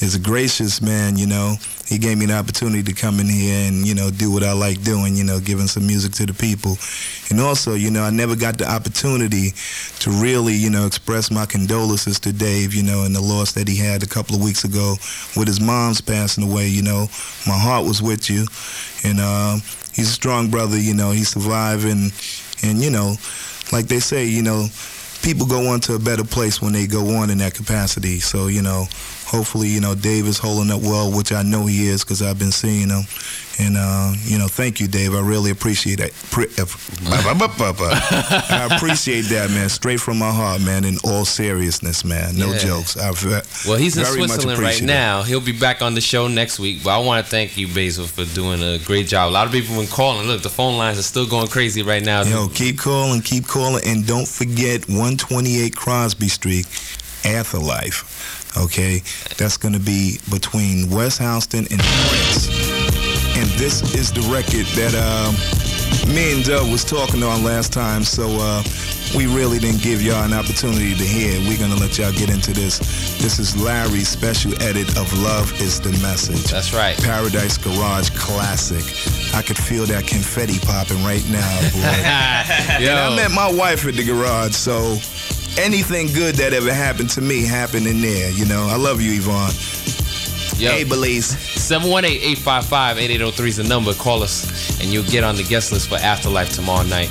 is 0.00 0.14
a 0.14 0.18
gracious 0.18 0.80
man. 0.80 1.18
You 1.18 1.26
know, 1.26 1.56
he 1.86 1.98
gave 1.98 2.16
me 2.16 2.24
the 2.24 2.38
opportunity 2.38 2.82
to 2.84 2.94
come 2.94 3.20
in 3.20 3.28
here 3.28 3.68
and 3.68 3.86
you 3.86 3.94
know 3.94 4.10
do 4.10 4.32
what 4.32 4.42
I 4.42 4.54
like 4.54 4.82
doing. 4.82 5.14
You 5.14 5.24
know, 5.24 5.38
giving 5.40 5.66
some 5.66 5.86
music 5.86 6.12
to 6.12 6.24
the 6.24 6.32
people, 6.32 6.78
and 7.28 7.38
also, 7.38 7.74
you 7.74 7.90
know, 7.90 8.02
I 8.02 8.08
never 8.08 8.34
got 8.34 8.56
the 8.56 8.66
opportunity 8.66 9.50
to 9.98 10.10
really, 10.10 10.54
you 10.54 10.70
know, 10.70 10.86
express 10.86 11.30
my 11.30 11.44
condolences 11.44 12.18
to 12.20 12.32
Dave. 12.32 12.72
You 12.72 12.82
know, 12.82 13.04
and 13.04 13.14
the 13.14 13.20
loss 13.20 13.52
that 13.52 13.68
he 13.68 13.76
had 13.76 14.02
a 14.02 14.06
couple 14.06 14.36
of 14.36 14.42
weeks 14.42 14.64
ago 14.64 14.94
with 15.36 15.48
his 15.48 15.60
mom's 15.60 16.00
passing 16.00 16.44
away. 16.50 16.66
You 16.66 16.82
know, 16.82 17.08
my 17.46 17.58
heart 17.58 17.84
was 17.84 18.00
with 18.00 18.30
you, 18.30 18.46
and. 19.04 19.20
Um, 19.20 19.60
he's 19.94 20.08
a 20.08 20.12
strong 20.12 20.50
brother, 20.50 20.78
you 20.78 20.94
know, 20.94 21.10
he's 21.10 21.28
surviving 21.30 22.12
and 22.62 22.82
you 22.82 22.90
know, 22.90 23.16
like 23.72 23.86
they 23.86 24.00
say, 24.00 24.26
you 24.26 24.42
know, 24.42 24.66
people 25.22 25.46
go 25.46 25.68
on 25.68 25.80
to 25.80 25.94
a 25.94 25.98
better 25.98 26.24
place 26.24 26.60
when 26.60 26.72
they 26.72 26.86
go 26.86 27.16
on 27.16 27.30
in 27.30 27.38
that 27.38 27.54
capacity. 27.54 28.20
So, 28.20 28.46
you 28.48 28.62
know, 28.62 28.86
hopefully, 29.34 29.68
you 29.68 29.80
know, 29.80 29.94
Dave 29.94 30.26
is 30.26 30.38
holding 30.38 30.70
up 30.70 30.80
well, 30.82 31.10
which 31.16 31.32
I 31.32 31.42
know 31.42 31.66
he 31.66 31.86
is 31.86 32.04
because 32.04 32.22
I've 32.22 32.38
been 32.38 32.52
seeing 32.52 32.88
him. 32.90 33.02
And 33.58 33.76
uh, 33.76 34.12
you 34.24 34.36
know, 34.38 34.48
thank 34.48 34.80
you, 34.80 34.88
Dave. 34.88 35.14
I 35.14 35.20
really 35.20 35.50
appreciate 35.52 35.98
that. 35.98 36.10
Uh, 36.58 36.66
I 38.50 38.68
appreciate 38.76 39.22
that, 39.26 39.50
man. 39.50 39.68
Straight 39.68 40.00
from 40.00 40.18
my 40.18 40.30
heart, 40.30 40.60
man. 40.60 40.84
In 40.84 40.96
all 41.04 41.24
seriousness, 41.24 42.04
man. 42.04 42.36
No 42.36 42.50
Yeah. 42.52 42.58
jokes. 42.58 42.96
I 42.96 43.10
Well, 43.66 43.76
he's 43.76 43.96
in 43.96 44.04
Switzerland 44.04 44.58
right 44.58 44.82
now. 44.82 45.22
He'll 45.22 45.40
be 45.40 45.52
back 45.52 45.82
on 45.82 45.94
the 45.94 46.00
show 46.00 46.26
next 46.26 46.58
week. 46.58 46.82
But 46.82 46.90
I 46.90 46.98
want 46.98 47.24
to 47.24 47.30
thank 47.30 47.56
you, 47.56 47.68
Basil, 47.68 48.06
for 48.06 48.24
doing 48.34 48.60
a 48.62 48.78
great 48.78 49.06
job. 49.06 49.30
A 49.30 49.32
lot 49.32 49.46
of 49.46 49.52
people 49.52 49.74
have 49.76 49.84
been 49.84 49.90
calling. 49.94 50.26
Look, 50.26 50.42
the 50.42 50.50
phone 50.50 50.76
lines 50.76 50.98
are 50.98 51.02
still 51.02 51.26
going 51.26 51.46
crazy 51.46 51.82
right 51.82 52.02
now. 52.02 52.22
Yo, 52.24 52.48
keep 52.48 52.78
calling, 52.78 53.20
keep 53.20 53.46
calling, 53.46 53.82
and 53.86 54.04
don't 54.04 54.26
forget 54.26 54.88
128 54.88 55.76
Crosby 55.76 56.28
Street, 56.28 56.66
Afterlife. 57.24 58.43
Okay, 58.56 59.02
that's 59.36 59.56
gonna 59.56 59.78
be 59.78 60.18
between 60.30 60.88
West 60.90 61.20
Houston 61.20 61.66
and 61.70 61.80
Prince. 61.80 62.48
And 63.36 63.48
this 63.58 63.82
is 63.94 64.12
the 64.12 64.22
record 64.32 64.66
that 64.78 64.94
um, 64.94 65.34
me 66.14 66.34
and 66.36 66.44
Doug 66.44 66.70
was 66.70 66.84
talking 66.84 67.22
on 67.22 67.42
last 67.42 67.72
time. 67.72 68.04
So 68.04 68.28
uh, 68.38 68.62
we 69.16 69.26
really 69.26 69.58
didn't 69.58 69.82
give 69.82 70.00
y'all 70.02 70.24
an 70.24 70.32
opportunity 70.32 70.94
to 70.94 71.04
hear. 71.04 71.38
We're 71.48 71.58
gonna 71.58 71.76
let 71.76 71.98
y'all 71.98 72.12
get 72.12 72.30
into 72.30 72.52
this. 72.52 72.78
This 73.18 73.38
is 73.38 73.56
Larry's 73.56 74.08
special 74.08 74.54
edit 74.62 74.88
of 74.96 75.12
"Love 75.22 75.52
Is 75.60 75.80
the 75.80 75.90
Message." 76.02 76.50
That's 76.50 76.72
right. 76.72 76.96
Paradise 77.02 77.58
Garage 77.58 78.10
classic. 78.10 78.84
I 79.34 79.42
could 79.42 79.58
feel 79.58 79.84
that 79.86 80.06
confetti 80.06 80.58
popping 80.60 81.02
right 81.04 81.24
now, 81.28 81.60
boy. 81.72 82.84
Yo. 82.84 82.90
And 82.94 82.98
I 82.98 83.16
met 83.16 83.32
my 83.32 83.50
wife 83.50 83.86
at 83.86 83.94
the 83.94 84.04
garage, 84.04 84.54
so 84.54 84.96
anything 85.58 86.08
good 86.08 86.34
that 86.36 86.52
ever 86.52 86.72
happened 86.72 87.10
to 87.10 87.20
me 87.20 87.44
happened 87.44 87.86
in 87.86 88.00
there. 88.00 88.30
You 88.30 88.46
know, 88.46 88.66
I 88.68 88.76
love 88.76 89.00
you, 89.00 89.12
Yvonne. 89.12 89.52
Yo. 90.60 90.70
Hey, 90.70 90.84
Belize. 90.84 91.34
718-855-8803 91.34 93.46
is 93.46 93.56
the 93.56 93.64
number. 93.64 93.92
Call 93.94 94.22
us, 94.22 94.80
and 94.80 94.92
you'll 94.92 95.02
get 95.04 95.24
on 95.24 95.36
the 95.36 95.42
guest 95.42 95.72
list 95.72 95.88
for 95.88 95.96
Afterlife 95.96 96.50
tomorrow 96.50 96.86
night. 96.86 97.08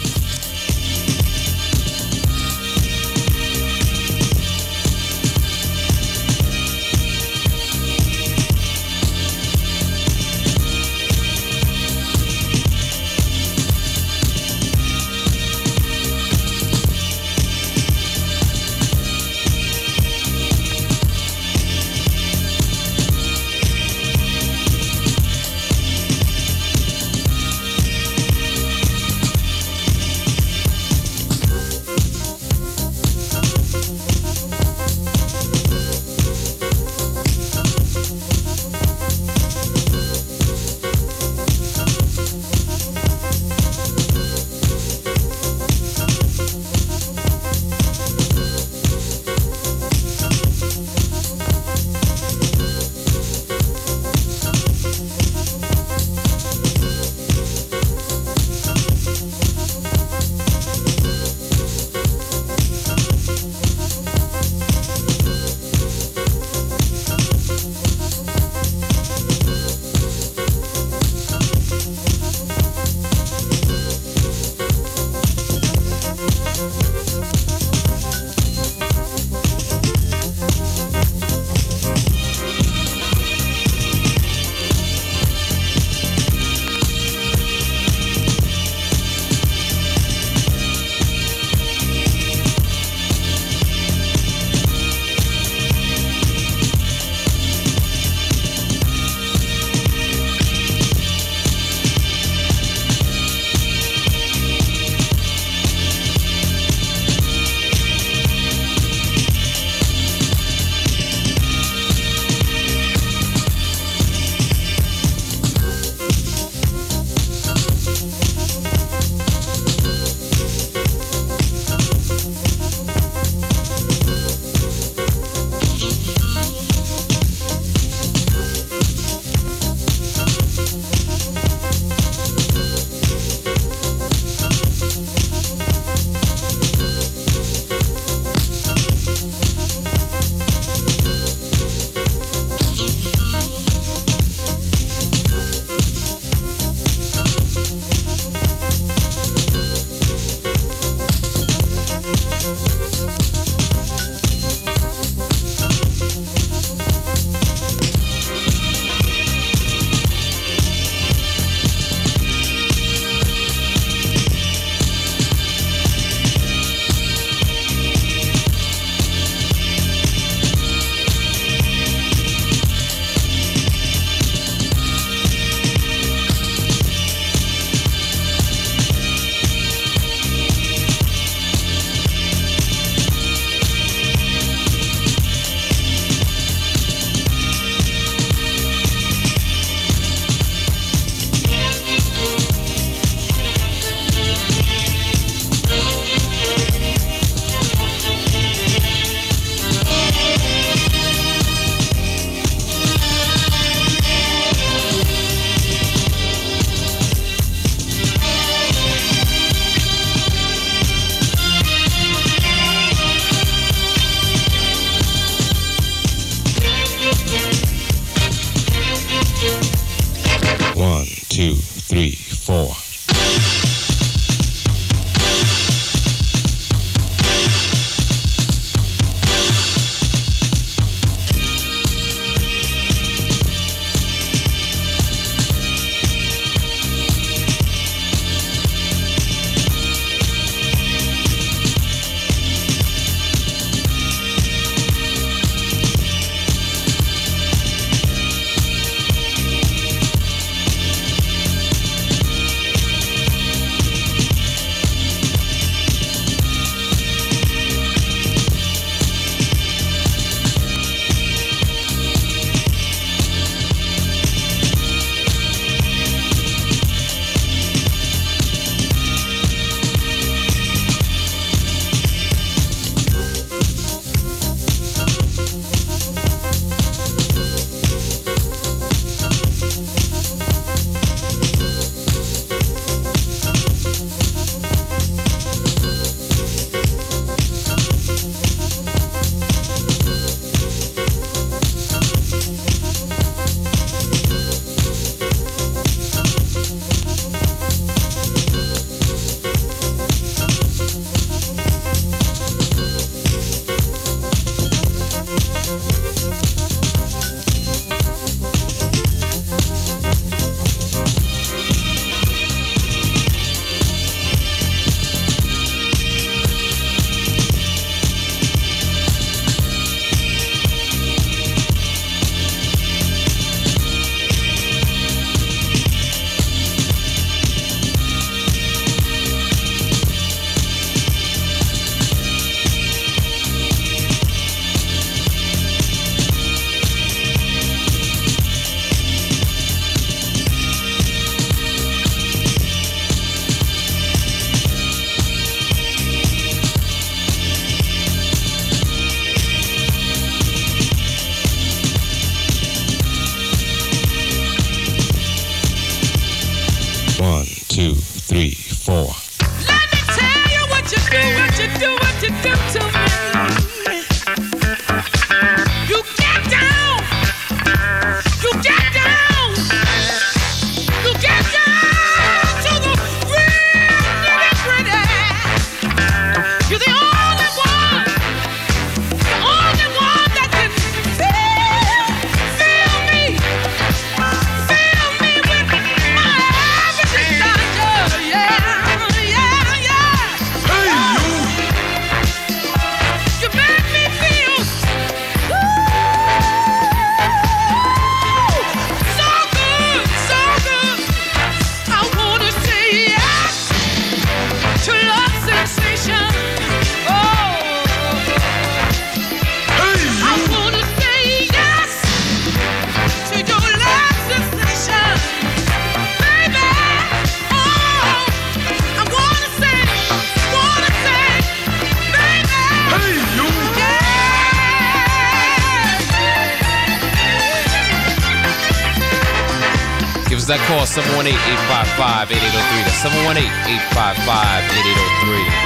718-855-8803. 431.23 432.83
That's 432.83 432.99
718-855-8803. 433.03 435.62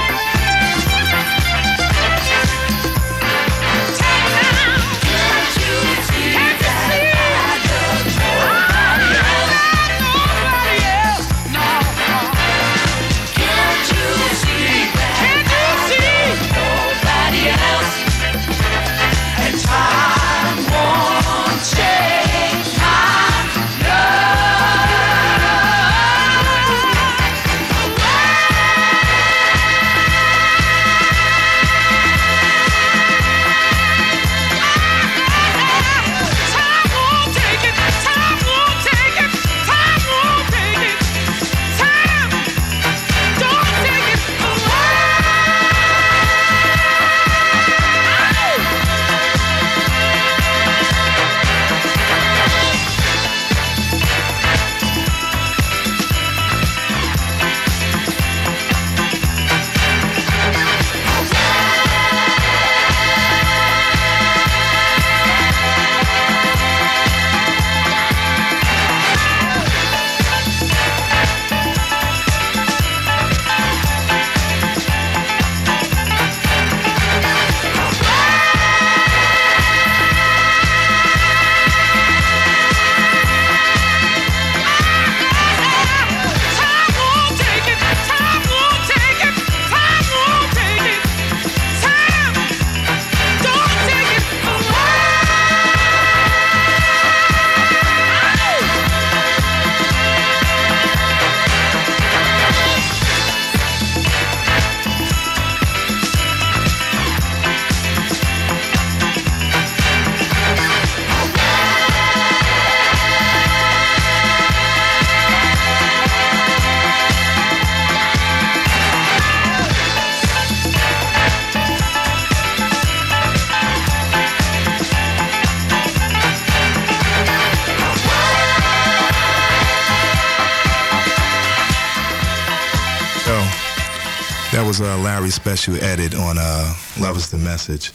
Was 134.78 134.88
uh, 134.88 134.98
Larry's 134.98 135.34
special 135.34 135.74
edit 135.82 136.14
on 136.14 136.36
uh, 136.38 136.74
Love 137.00 137.16
is 137.16 137.30
the 137.30 137.38
Message. 137.38 137.92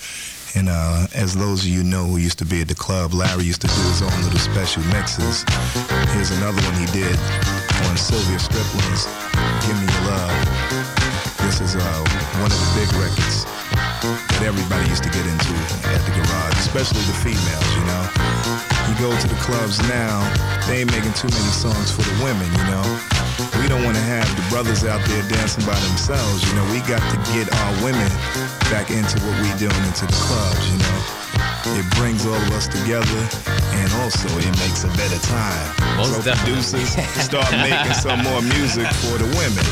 And 0.56 0.70
uh, 0.70 1.08
as 1.16 1.34
those 1.34 1.64
of 1.64 1.70
you 1.70 1.84
know 1.84 2.06
who 2.06 2.18
used 2.18 2.40
to 2.40 2.46
be 2.46 2.62
at 2.62 2.68
the 2.68 2.76
club, 2.76 3.14
Larry 3.14 3.44
used 3.44 3.62
to 3.62 3.68
do 3.68 3.82
his 3.88 4.02
own 4.02 4.16
little 4.24 4.40
special 4.40 4.84
mixes. 4.92 5.46
Here's 6.14 6.32
another 6.32 6.62
one 6.62 6.76
he 6.76 6.88
did 6.92 7.16
on 7.88 7.96
Sylvia 7.98 8.40
Stripling's 8.40 9.08
Give 9.64 9.78
Me 9.80 9.88
Your 9.88 10.04
Love. 10.12 10.36
This 11.46 11.62
is 11.62 11.76
uh, 11.76 12.02
one 12.44 12.52
of 12.52 12.60
the 12.60 12.72
big 12.76 12.90
records 13.00 13.46
that 14.34 14.44
everybody 14.44 14.90
used 14.90 15.04
to 15.04 15.12
get 15.12 15.24
into 15.24 15.56
at 15.88 16.02
the 16.04 16.14
garage, 16.20 16.58
especially 16.60 17.04
the 17.08 17.18
females, 17.24 17.70
you 17.80 17.86
know. 17.88 18.04
You 18.92 18.94
go 19.00 19.10
to 19.12 19.28
the 19.28 19.40
clubs 19.40 19.80
now, 19.88 20.20
they 20.68 20.84
ain't 20.84 20.92
making 20.92 21.14
too 21.14 21.32
many 21.32 21.52
songs 21.56 21.92
for 21.92 22.04
the 22.04 22.16
women, 22.24 22.50
you 22.52 22.66
know. 22.68 23.12
We 23.74 23.82
don't 23.82 23.90
want 23.90 23.98
to 23.98 24.06
have 24.06 24.30
the 24.38 24.45
brothers 24.54 24.86
out 24.86 25.02
there 25.10 25.26
dancing 25.34 25.66
by 25.66 25.74
themselves, 25.90 26.45
you 26.45 26.54
know. 26.54 26.62
We 26.70 26.78
got 26.86 27.02
to 27.10 27.18
get 27.34 27.50
our 27.50 27.74
women 27.82 28.06
back 28.70 28.94
into 28.94 29.18
what 29.26 29.34
we 29.41 29.50
doing 29.58 29.74
into 29.90 30.06
the 30.06 30.14
clubs, 30.14 30.62
you 30.70 30.78
know. 30.78 31.82
It 31.82 31.88
brings 31.98 32.22
all 32.30 32.38
of 32.38 32.54
us 32.54 32.70
together, 32.70 33.18
and 33.74 33.90
also 34.06 34.30
it 34.38 34.54
makes 34.62 34.86
a 34.86 34.94
better 34.94 35.18
time. 35.26 35.74
Most 35.98 36.14
so 36.14 36.22
definitely. 36.22 36.62
producers 36.62 36.86
start 37.18 37.50
making 37.66 37.98
some 37.98 38.22
more 38.22 38.45
music 38.45 38.86
for 39.02 39.18
the 39.18 39.26
women. 39.41 39.66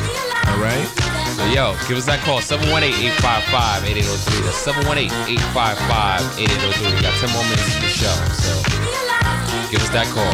All 0.49 0.57
right. 0.57 0.90
So 1.38 1.45
yo, 1.53 1.78
give 1.86 2.02
us 2.02 2.10
that 2.10 2.26
call 2.26 2.41
718-855-8803. 2.41 4.49
That's 4.49 4.65
718-855-8803. 4.65 6.90
We 6.90 7.06
got 7.06 7.14
10 7.22 7.38
more 7.38 7.45
minutes 7.53 7.78
of 7.78 7.86
the 7.86 7.94
show, 7.94 8.18
so 8.34 8.65
give 9.69 9.78
us 9.78 9.94
that 9.94 10.10
call. 10.10 10.34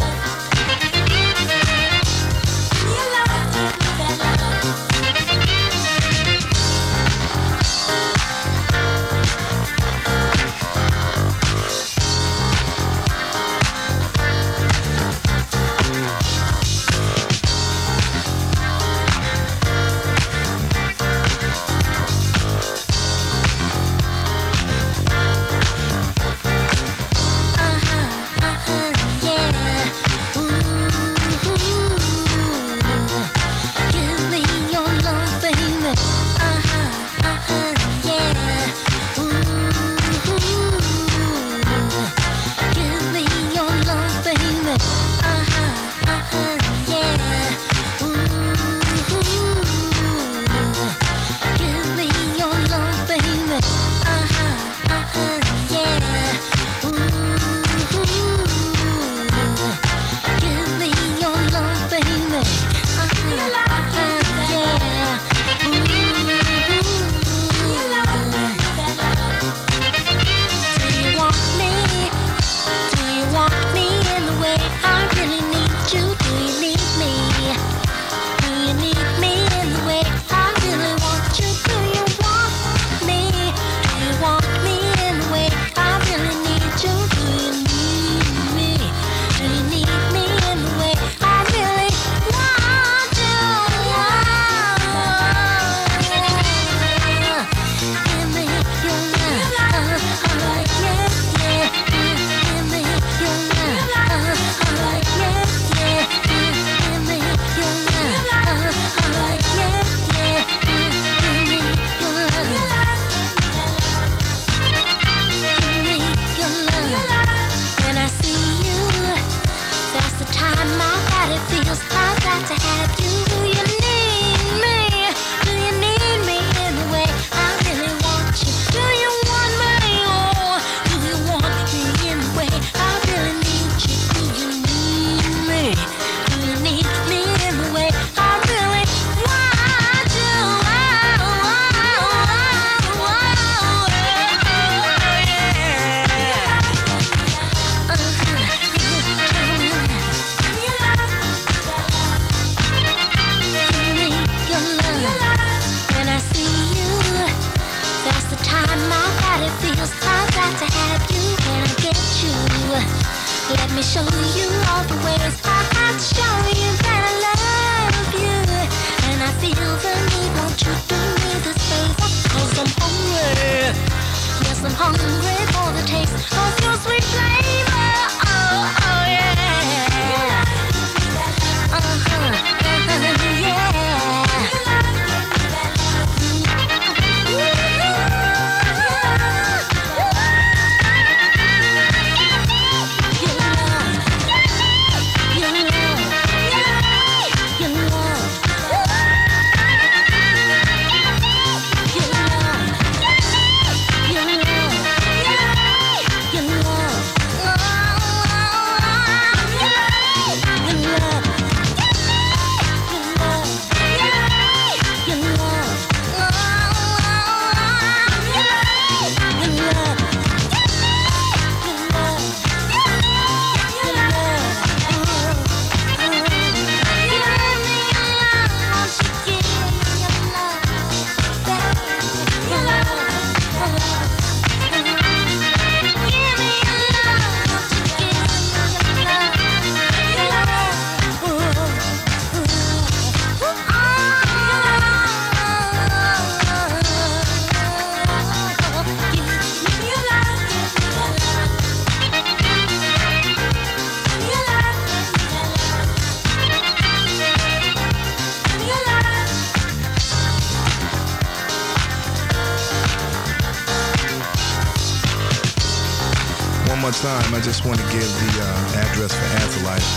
Just 267.48 267.64
want 267.64 267.80
to 267.80 267.88
give 267.96 268.04
the 268.04 268.44
uh, 268.44 268.84
address 268.84 269.16
for 269.16 269.24
Afterlife. 269.40 269.88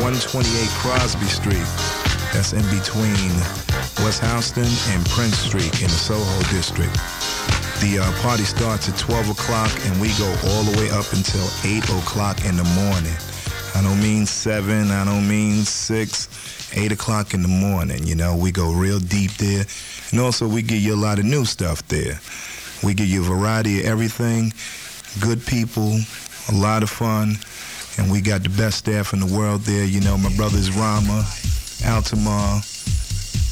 128 0.00 0.40
Crosby 0.80 1.28
Street. 1.28 1.68
That's 2.32 2.56
in 2.56 2.64
between 2.72 3.28
West 4.00 4.24
Houston 4.24 4.64
and 4.96 5.04
Prince 5.12 5.36
Street 5.36 5.68
in 5.84 5.92
the 5.92 6.00
Soho 6.00 6.24
district. 6.48 6.96
The 7.84 8.00
uh, 8.00 8.22
party 8.22 8.44
starts 8.44 8.88
at 8.88 8.96
12 8.96 9.36
o'clock 9.36 9.68
and 9.84 10.00
we 10.00 10.16
go 10.16 10.32
all 10.48 10.64
the 10.64 10.72
way 10.80 10.88
up 10.88 11.04
until 11.12 11.44
8 11.60 11.84
o'clock 12.00 12.46
in 12.48 12.56
the 12.56 12.64
morning. 12.80 13.16
I 13.76 13.84
don't 13.84 14.00
mean 14.00 14.24
7, 14.24 14.90
I 14.90 15.04
don't 15.04 15.28
mean 15.28 15.64
6, 15.64 16.72
8 16.72 16.92
o'clock 16.92 17.34
in 17.34 17.42
the 17.42 17.52
morning. 17.52 18.02
You 18.06 18.14
know, 18.14 18.34
we 18.34 18.50
go 18.50 18.72
real 18.72 18.98
deep 18.98 19.32
there. 19.32 19.66
And 20.10 20.20
also, 20.20 20.48
we 20.48 20.62
give 20.62 20.80
you 20.80 20.94
a 20.94 20.96
lot 20.96 21.18
of 21.18 21.26
new 21.26 21.44
stuff 21.44 21.86
there. 21.88 22.18
We 22.82 22.94
give 22.94 23.08
you 23.08 23.20
a 23.20 23.28
variety 23.28 23.80
of 23.80 23.86
everything, 23.86 24.54
good 25.20 25.44
people, 25.44 26.00
a 26.48 26.54
lot 26.54 26.82
of 26.82 26.90
fun, 26.90 27.36
and 27.98 28.10
we 28.10 28.20
got 28.20 28.42
the 28.42 28.48
best 28.48 28.78
staff 28.78 29.12
in 29.12 29.20
the 29.20 29.26
world 29.26 29.62
there. 29.62 29.84
You 29.84 30.00
know, 30.00 30.16
my 30.16 30.34
brother's 30.36 30.70
Rama, 30.72 31.24
Altamar. 31.84 32.64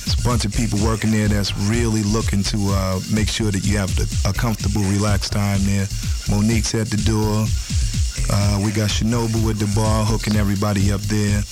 There's 0.04 0.18
a 0.18 0.24
bunch 0.24 0.44
of 0.44 0.54
people 0.54 0.78
working 0.84 1.10
there 1.10 1.28
that's 1.28 1.56
really 1.68 2.02
looking 2.02 2.42
to 2.44 2.58
uh, 2.70 3.00
make 3.12 3.28
sure 3.28 3.50
that 3.50 3.66
you 3.66 3.76
have 3.78 3.94
the, 3.96 4.06
a 4.28 4.32
comfortable, 4.32 4.82
relaxed 4.82 5.32
time 5.32 5.58
there. 5.64 5.86
Monique's 6.30 6.74
at 6.74 6.88
the 6.88 6.96
door. 7.02 7.44
Uh, 8.30 8.62
we 8.64 8.70
got 8.72 8.88
Shinobu 8.88 9.50
at 9.50 9.58
the 9.58 9.70
bar 9.74 10.04
hooking 10.04 10.36
everybody 10.36 10.92
up 10.92 11.00
there. 11.02 11.42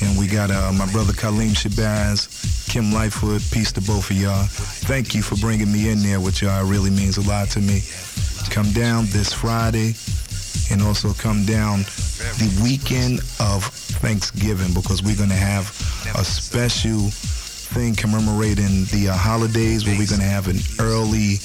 And 0.00 0.18
we 0.18 0.28
got 0.28 0.50
uh, 0.50 0.70
my 0.72 0.90
brother 0.92 1.12
Kaleem 1.12 1.56
Shabazz, 1.56 2.70
Kim 2.70 2.92
Lightfoot. 2.92 3.42
Peace 3.50 3.72
to 3.72 3.80
both 3.80 4.10
of 4.10 4.16
y'all. 4.16 4.46
Thank 4.86 5.14
you 5.14 5.22
for 5.22 5.36
bringing 5.36 5.72
me 5.72 5.90
in 5.90 6.02
there 6.02 6.20
with 6.20 6.40
y'all. 6.40 6.64
It 6.64 6.70
really 6.70 6.90
means 6.90 7.16
a 7.16 7.26
lot 7.26 7.48
to 7.50 7.60
me. 7.60 7.80
Come 8.50 8.70
down 8.72 9.06
this 9.06 9.32
Friday 9.32 9.94
and 10.70 10.82
also 10.82 11.12
come 11.14 11.44
down 11.44 11.80
the 12.38 12.60
weekend 12.62 13.20
of 13.40 13.64
Thanksgiving 14.00 14.74
because 14.74 15.02
we're 15.02 15.16
going 15.16 15.28
to 15.28 15.34
have 15.34 15.68
a 16.16 16.24
special 16.24 17.10
thing 17.68 17.94
commemorating 17.94 18.84
the 18.92 19.08
uh, 19.10 19.16
holidays 19.16 19.84
where 19.84 19.96
we're 19.98 20.08
going 20.08 20.20
to 20.20 20.26
have 20.26 20.48
an 20.48 20.58
early 20.80 21.36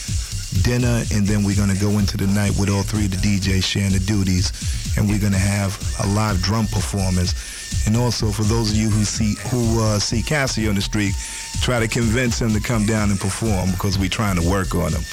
dinner 0.62 1.04
and 1.12 1.26
then 1.26 1.44
we're 1.44 1.56
going 1.56 1.74
to 1.74 1.80
go 1.80 2.00
into 2.00 2.16
the 2.16 2.28
night 2.28 2.54
with 2.60 2.70
all 2.70 2.84
three 2.84 3.06
of 3.06 3.12
the 3.12 3.18
DJs 3.18 3.64
sharing 3.64 3.92
the 3.92 4.00
duties 4.00 4.52
and 4.98 5.10
we're 5.10 5.20
going 5.20 5.34
to 5.34 5.40
have 5.40 5.76
a 6.04 6.08
live 6.14 6.42
drum 6.42 6.68
performance. 6.68 7.34
And 7.88 7.98
also 7.98 8.32
for 8.32 8.44
those 8.44 8.72
of 8.72 8.78
you 8.78 8.90
who 8.90 9.04
see 9.04 9.36
who 9.50 9.82
uh, 9.82 10.00
see 10.00 10.22
Cassie 10.22 10.68
on 10.68 10.76
the 10.76 10.82
street 10.82 11.14
try 11.62 11.80
to 11.80 11.88
convince 11.88 12.40
him 12.40 12.54
to 12.54 12.60
come 12.60 12.86
down 12.86 13.10
and 13.10 13.20
perform 13.20 13.72
because 13.72 13.98
we're 13.98 14.10
trying 14.10 14.40
to 14.40 14.48
work 14.48 14.76
on 14.76 14.94
him. 14.94 15.04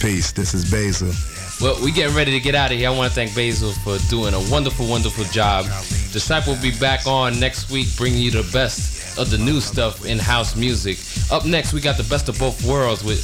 Peace. 0.00 0.32
This 0.32 0.54
is 0.54 0.70
Basil 0.70 1.12
Well, 1.60 1.82
we 1.82 1.90
getting 1.90 2.14
ready 2.14 2.32
to 2.32 2.40
get 2.40 2.54
out 2.54 2.70
of 2.70 2.76
here. 2.76 2.90
I 2.90 2.92
want 2.94 3.08
to 3.08 3.14
thank 3.14 3.34
Basil 3.34 3.72
for 3.72 3.96
doing 4.10 4.34
a 4.34 4.40
wonderful, 4.50 4.86
wonderful 4.86 5.24
job. 5.24 5.64
Disciple 6.12 6.54
will 6.54 6.60
be 6.60 6.78
back 6.78 7.06
on 7.06 7.40
next 7.40 7.70
week, 7.70 7.88
bringing 7.96 8.20
you 8.20 8.30
the 8.30 8.48
best 8.52 9.18
of 9.18 9.30
the 9.30 9.38
new 9.38 9.60
stuff 9.60 10.04
in 10.04 10.18
house 10.18 10.54
music. 10.54 10.98
Up 11.32 11.46
next, 11.46 11.72
we 11.72 11.80
got 11.80 11.96
the 11.96 12.04
best 12.04 12.28
of 12.28 12.38
both 12.38 12.62
worlds 12.66 13.02
with 13.02 13.22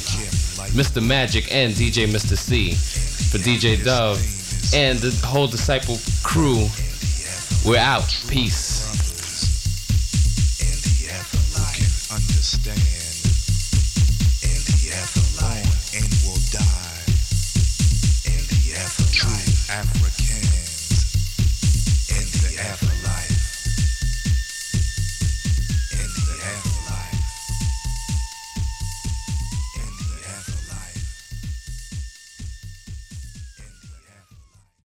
Mr. 0.73 1.05
Magic 1.05 1.53
and 1.53 1.73
DJ 1.73 2.07
Mr. 2.07 2.35
C 2.35 2.71
for 2.73 3.37
DJ 3.37 3.83
Dove 3.83 4.17
and 4.73 4.97
the 4.97 5.11
whole 5.25 5.45
Disciple 5.47 5.99
crew. 6.23 6.67
We're 7.69 7.79
out. 7.79 8.09
Peace. 8.29 8.92